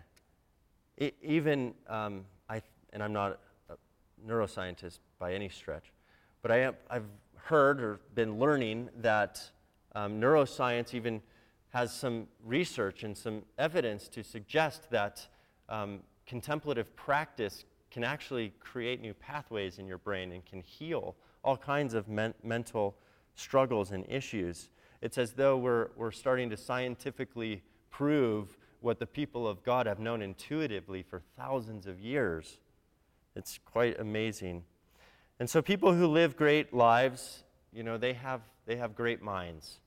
It, 0.97 1.15
even, 1.23 1.73
um, 1.87 2.25
I, 2.47 2.61
and 2.93 3.01
I'm 3.01 3.13
not 3.13 3.39
a 3.69 3.75
neuroscientist 4.27 4.99
by 5.17 5.33
any 5.33 5.49
stretch, 5.49 5.91
but 6.41 6.51
I 6.51 6.57
am, 6.57 6.75
I've 6.89 7.07
heard 7.35 7.81
or 7.81 7.99
been 8.13 8.37
learning 8.37 8.89
that 9.01 9.41
um, 9.95 10.21
neuroscience 10.21 10.93
even 10.93 11.21
has 11.69 11.93
some 11.93 12.27
research 12.45 13.03
and 13.03 13.17
some 13.17 13.43
evidence 13.57 14.07
to 14.09 14.23
suggest 14.23 14.89
that 14.91 15.27
um, 15.67 15.99
contemplative 16.25 16.95
practice 16.95 17.65
can 17.91 18.03
actually 18.03 18.53
create 18.59 19.01
new 19.01 19.13
pathways 19.13 19.79
in 19.79 19.87
your 19.87 19.97
brain 19.97 20.31
and 20.31 20.45
can 20.45 20.61
heal 20.61 21.15
all 21.43 21.57
kinds 21.57 21.93
of 21.93 22.07
men- 22.07 22.33
mental 22.43 22.95
struggles 23.39 23.91
and 23.91 24.05
issues. 24.07 24.69
It's 25.01 25.17
as 25.17 25.33
though 25.33 25.57
we're, 25.57 25.89
we're 25.95 26.11
starting 26.11 26.49
to 26.49 26.57
scientifically 26.57 27.63
prove 27.89 28.57
what 28.81 28.99
the 28.99 29.05
people 29.05 29.47
of 29.47 29.63
God 29.63 29.87
have 29.87 29.99
known 29.99 30.21
intuitively 30.21 31.03
for 31.03 31.21
thousands 31.37 31.87
of 31.87 31.99
years. 31.99 32.59
It's 33.35 33.59
quite 33.65 33.99
amazing. 33.99 34.63
And 35.39 35.49
so 35.49 35.61
people 35.61 35.93
who 35.93 36.07
live 36.07 36.35
great 36.35 36.73
lives, 36.73 37.43
you 37.71 37.83
know, 37.83 37.97
they 37.97 38.13
have, 38.13 38.41
they 38.65 38.75
have 38.75 38.95
great 38.95 39.21
minds. 39.21 39.79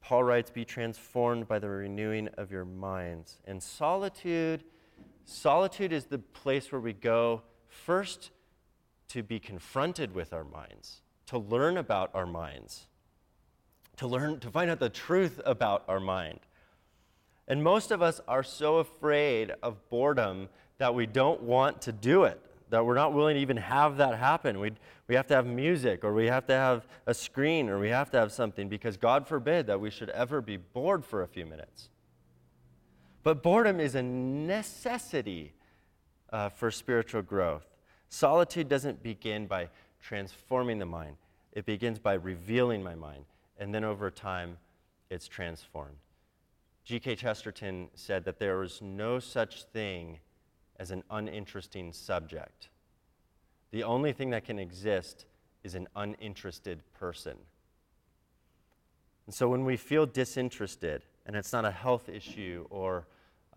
Paul 0.00 0.24
writes, 0.24 0.50
Be 0.50 0.64
transformed 0.64 1.48
by 1.48 1.58
the 1.58 1.68
renewing 1.68 2.28
of 2.38 2.50
your 2.50 2.64
minds. 2.64 3.40
And 3.46 3.62
solitude, 3.62 4.64
solitude 5.24 5.92
is 5.92 6.06
the 6.06 6.18
place 6.18 6.72
where 6.72 6.80
we 6.80 6.92
go 6.92 7.42
first 7.68 8.30
to 9.08 9.22
be 9.22 9.38
confronted 9.38 10.14
with 10.14 10.32
our 10.32 10.44
minds 10.44 11.02
to 11.28 11.38
learn 11.38 11.76
about 11.76 12.10
our 12.14 12.26
minds, 12.26 12.86
to 13.96 14.06
learn, 14.06 14.40
to 14.40 14.50
find 14.50 14.70
out 14.70 14.80
the 14.80 14.88
truth 14.88 15.40
about 15.44 15.84
our 15.88 16.00
mind. 16.00 16.40
And 17.46 17.62
most 17.62 17.90
of 17.90 18.02
us 18.02 18.20
are 18.28 18.42
so 18.42 18.76
afraid 18.76 19.52
of 19.62 19.88
boredom 19.88 20.48
that 20.78 20.94
we 20.94 21.06
don't 21.06 21.42
want 21.42 21.82
to 21.82 21.92
do 21.92 22.24
it, 22.24 22.40
that 22.70 22.84
we're 22.84 22.94
not 22.94 23.14
willing 23.14 23.36
to 23.36 23.40
even 23.40 23.56
have 23.56 23.96
that 23.98 24.18
happen. 24.18 24.58
we 24.60 24.72
we 25.06 25.14
have 25.14 25.26
to 25.28 25.34
have 25.34 25.46
music, 25.46 26.04
or 26.04 26.12
we 26.12 26.26
have 26.26 26.46
to 26.46 26.52
have 26.52 26.86
a 27.06 27.14
screen, 27.14 27.70
or 27.70 27.78
we 27.78 27.88
have 27.88 28.10
to 28.10 28.18
have 28.18 28.30
something, 28.30 28.68
because 28.68 28.98
God 28.98 29.26
forbid 29.26 29.66
that 29.66 29.80
we 29.80 29.90
should 29.90 30.10
ever 30.10 30.42
be 30.42 30.58
bored 30.58 31.04
for 31.04 31.22
a 31.22 31.26
few 31.26 31.46
minutes. 31.46 31.88
But 33.22 33.42
boredom 33.42 33.80
is 33.80 33.94
a 33.94 34.02
necessity 34.02 35.54
uh, 36.30 36.50
for 36.50 36.70
spiritual 36.70 37.22
growth. 37.22 37.66
Solitude 38.10 38.68
doesn't 38.68 39.02
begin 39.02 39.46
by 39.46 39.68
transforming 40.00 40.78
the 40.78 40.86
mind, 40.86 41.16
it 41.52 41.66
begins 41.66 41.98
by 41.98 42.14
revealing 42.14 42.82
my 42.82 42.94
mind. 42.94 43.24
And 43.58 43.74
then 43.74 43.84
over 43.84 44.10
time, 44.10 44.58
it's 45.10 45.26
transformed. 45.26 45.96
G.K. 46.84 47.16
Chesterton 47.16 47.88
said 47.94 48.24
that 48.24 48.38
there 48.38 48.62
is 48.62 48.80
no 48.80 49.18
such 49.18 49.64
thing 49.64 50.20
as 50.78 50.90
an 50.90 51.02
uninteresting 51.10 51.92
subject. 51.92 52.68
The 53.72 53.82
only 53.82 54.12
thing 54.12 54.30
that 54.30 54.44
can 54.44 54.58
exist 54.58 55.26
is 55.64 55.74
an 55.74 55.88
uninterested 55.96 56.80
person. 56.98 57.36
And 59.26 59.34
so 59.34 59.48
when 59.48 59.64
we 59.64 59.76
feel 59.76 60.06
disinterested, 60.06 61.02
and 61.26 61.36
it's 61.36 61.52
not 61.52 61.66
a 61.66 61.70
health 61.70 62.08
issue 62.08 62.66
or 62.70 63.06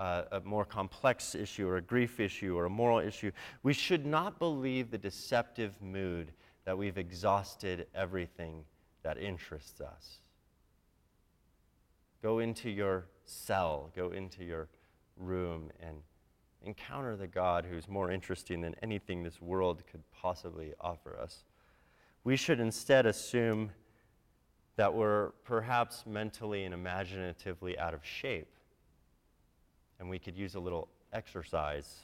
uh, 0.02 0.24
a 0.32 0.40
more 0.40 0.66
complex 0.66 1.36
issue 1.36 1.68
or 1.68 1.78
a 1.78 1.82
grief 1.82 2.20
issue 2.20 2.58
or 2.58 2.66
a 2.66 2.70
moral 2.70 2.98
issue, 2.98 3.32
we 3.62 3.72
should 3.72 4.04
not 4.04 4.40
believe 4.40 4.90
the 4.90 4.98
deceptive 4.98 5.80
mood 5.80 6.32
that 6.66 6.76
we've 6.76 6.98
exhausted 6.98 7.86
everything 7.94 8.64
that 9.04 9.20
interests 9.20 9.80
us. 9.80 10.18
Go 12.24 12.40
into 12.40 12.68
your 12.68 13.06
cell, 13.26 13.92
go 13.96 14.10
into 14.10 14.44
your 14.44 14.70
room, 15.18 15.70
and 15.80 15.98
encounter 16.64 17.16
the 17.16 17.28
God 17.28 17.64
who's 17.70 17.88
more 17.88 18.10
interesting 18.10 18.60
than 18.60 18.74
anything 18.82 19.22
this 19.22 19.40
world 19.40 19.84
could 19.86 20.02
possibly 20.12 20.74
offer 20.82 21.16
us. 21.16 21.44
We 22.24 22.38
should 22.38 22.60
instead 22.60 23.06
assume 23.06 23.70
that 24.78 24.96
we're 24.96 25.30
perhaps 25.44 26.06
mentally 26.08 26.64
and 26.64 26.74
imaginatively 26.74 27.78
out 27.78 27.94
of 27.94 28.04
shape, 28.04 28.48
and 30.02 30.10
we 30.10 30.20
could 30.20 30.36
use 30.36 30.56
a 30.56 30.60
little 30.60 30.90
exercise. 31.14 32.00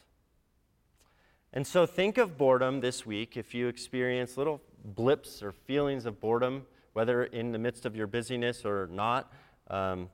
And 1.51 1.67
so 1.67 1.85
think 1.85 2.17
of 2.17 2.37
boredom 2.37 2.79
this 2.79 3.05
week 3.05 3.35
if 3.35 3.53
you 3.53 3.67
experience 3.67 4.37
little 4.37 4.61
blips 4.85 5.43
or 5.43 5.51
feelings 5.51 6.05
of 6.05 6.21
boredom, 6.21 6.65
whether 6.93 7.25
in 7.25 7.51
the 7.51 7.59
midst 7.59 7.85
of 7.85 7.93
your 7.93 8.07
busyness 8.07 8.63
or 8.63 8.87
not. 8.89 9.33
Um, 9.69 10.09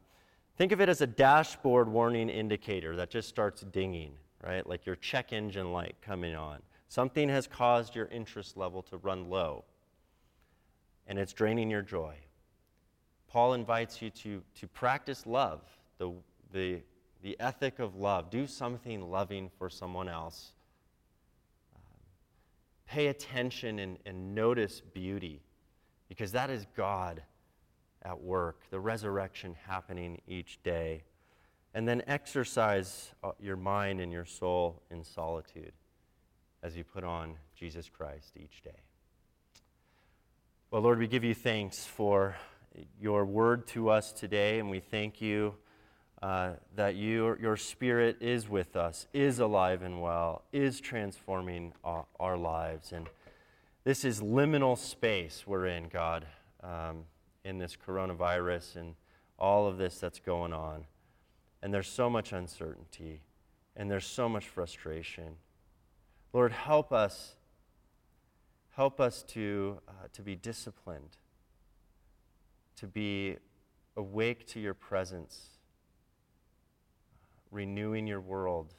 think 0.57 0.71
of 0.71 0.81
it 0.81 0.89
as 0.89 1.01
a 1.01 1.07
dashboard 1.07 1.87
warning 1.87 2.29
indicator 2.29 2.95
that 2.95 3.11
just 3.11 3.29
starts 3.29 3.61
dinging 3.61 4.13
right? 4.43 4.67
Like 4.67 4.85
your 4.85 4.95
check 4.95 5.33
engine 5.33 5.71
light 5.71 5.95
coming 6.01 6.35
on. 6.35 6.59
Something 6.89 7.29
has 7.29 7.47
caused 7.47 7.95
your 7.95 8.07
interest 8.07 8.57
level 8.57 8.83
to 8.83 8.97
run 8.97 9.29
low, 9.29 9.63
and 11.07 11.17
it's 11.17 11.33
draining 11.33 11.71
your 11.71 11.81
joy. 11.81 12.15
Paul 13.27 13.53
invites 13.53 14.01
you 14.01 14.11
to, 14.11 14.43
to 14.59 14.67
practice 14.67 15.25
love, 15.25 15.61
the, 15.97 16.11
the, 16.51 16.81
the 17.23 17.39
ethic 17.39 17.79
of 17.79 17.95
love. 17.95 18.29
Do 18.29 18.45
something 18.45 19.09
loving 19.09 19.49
for 19.57 19.69
someone 19.69 20.07
else. 20.07 20.51
Um, 21.75 21.81
pay 22.85 23.07
attention 23.07 23.79
and, 23.79 23.97
and 24.05 24.35
notice 24.35 24.81
beauty, 24.93 25.41
because 26.07 26.33
that 26.33 26.51
is 26.51 26.67
God 26.77 27.23
at 28.03 28.21
work, 28.21 28.69
the 28.69 28.79
resurrection 28.79 29.55
happening 29.65 30.21
each 30.27 30.61
day 30.61 31.03
and 31.73 31.87
then 31.87 32.03
exercise 32.07 33.11
uh, 33.23 33.31
your 33.39 33.55
mind 33.55 33.99
and 33.99 34.11
your 34.11 34.25
soul 34.25 34.81
in 34.91 35.03
solitude 35.03 35.73
as 36.61 36.77
you 36.77 36.83
put 36.83 37.03
on 37.03 37.35
Jesus 37.55 37.89
Christ 37.89 38.33
each 38.37 38.61
day. 38.61 38.81
Well, 40.69 40.81
Lord, 40.81 40.99
we 40.99 41.07
give 41.07 41.23
you 41.23 41.33
thanks 41.33 41.85
for 41.85 42.35
your 42.99 43.25
word 43.25 43.67
to 43.67 43.89
us 43.89 44.11
today, 44.11 44.59
and 44.59 44.69
we 44.69 44.79
thank 44.79 45.21
you 45.21 45.55
uh, 46.23 46.53
that 46.73 46.95
you, 46.95 47.37
your 47.41 47.57
spirit 47.57 48.15
is 48.21 48.47
with 48.47 48.77
us, 48.77 49.07
is 49.11 49.39
alive 49.39 49.81
and 49.81 50.01
well, 50.01 50.41
is 50.53 50.79
transforming 50.79 51.73
our, 51.83 52.05
our 52.17 52.37
lives. 52.37 52.93
And 52.93 53.07
this 53.83 54.05
is 54.05 54.21
liminal 54.21 54.77
space 54.77 55.43
we're 55.45 55.65
in, 55.65 55.89
God, 55.89 56.25
um, 56.63 57.03
in 57.43 57.57
this 57.57 57.75
coronavirus 57.75 58.77
and 58.77 58.95
all 59.37 59.67
of 59.67 59.77
this 59.77 59.99
that's 59.99 60.21
going 60.21 60.53
on. 60.53 60.85
And 61.61 61.73
there's 61.73 61.89
so 61.89 62.09
much 62.09 62.31
uncertainty, 62.31 63.19
and 63.75 63.91
there's 63.91 64.05
so 64.05 64.29
much 64.29 64.47
frustration. 64.47 65.35
Lord, 66.31 66.53
help 66.53 66.93
us. 66.93 67.35
Help 68.77 69.01
us 69.01 69.23
to, 69.23 69.79
uh, 69.89 70.07
to 70.13 70.21
be 70.21 70.37
disciplined, 70.37 71.17
to 72.77 72.87
be 72.87 73.35
awake 73.97 74.47
to 74.47 74.61
your 74.61 74.73
presence, 74.73 75.52
renewing 77.53 78.07
your 78.07 78.19
world, 78.19 78.73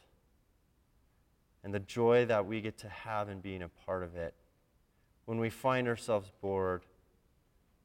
and 1.63 1.73
the 1.73 1.81
joy 1.81 2.27
that 2.27 2.47
we 2.47 2.61
get 2.61 2.77
to 2.79 2.89
have 2.89 3.29
in 3.29 3.41
being 3.41 3.63
a 3.63 3.69
part 3.69 4.03
of 4.03 4.17
it. 4.17 4.35
When 5.25 5.39
we 5.39 5.49
find 5.49 5.89
ourselves 5.89 6.31
bored, 6.43 6.83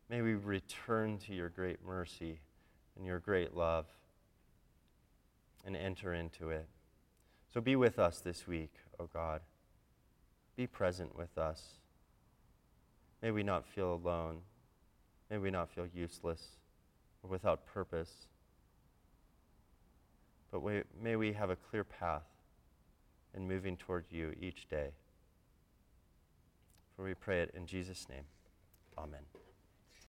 may 0.10 0.22
we 0.22 0.34
return 0.34 1.18
to 1.20 1.34
your 1.34 1.50
great 1.50 1.86
mercy 1.86 2.40
and 2.98 3.06
your 3.06 3.20
great 3.20 3.56
love 3.56 3.86
and 5.66 5.78
enter 5.78 6.14
into 6.14 6.50
it. 6.50 6.68
So 7.54 7.62
be 7.62 7.76
with 7.76 8.00
us 8.00 8.20
this 8.20 8.48
week, 8.48 8.74
O 9.00 9.04
oh 9.04 9.10
God. 9.14 9.42
Be 10.56 10.68
present 10.68 11.18
with 11.18 11.38
us. 11.38 11.64
May 13.22 13.32
we 13.32 13.44
not 13.44 13.66
feel 13.66 13.94
alone. 13.94 14.40
May 15.30 15.38
we 15.38 15.52
not 15.52 15.70
feel 15.70 15.88
useless 15.94 16.58
or 17.24 17.30
without 17.30 17.66
purpose. 17.66 18.28
But 20.52 20.62
we, 20.62 20.82
may 21.02 21.16
we 21.16 21.34
have 21.34 21.50
a 21.50 21.56
clear 21.56 21.84
path 21.84 22.24
in 23.36 23.48
moving 23.48 23.78
toward 23.78 24.06
you 24.10 24.34
each 24.40 24.68
day. 24.70 24.90
For 26.96 27.04
we 27.04 27.14
pray 27.14 27.42
it 27.42 27.52
in 27.56 27.66
Jesus' 27.66 28.08
name. 28.10 28.26
Amen. 28.98 29.22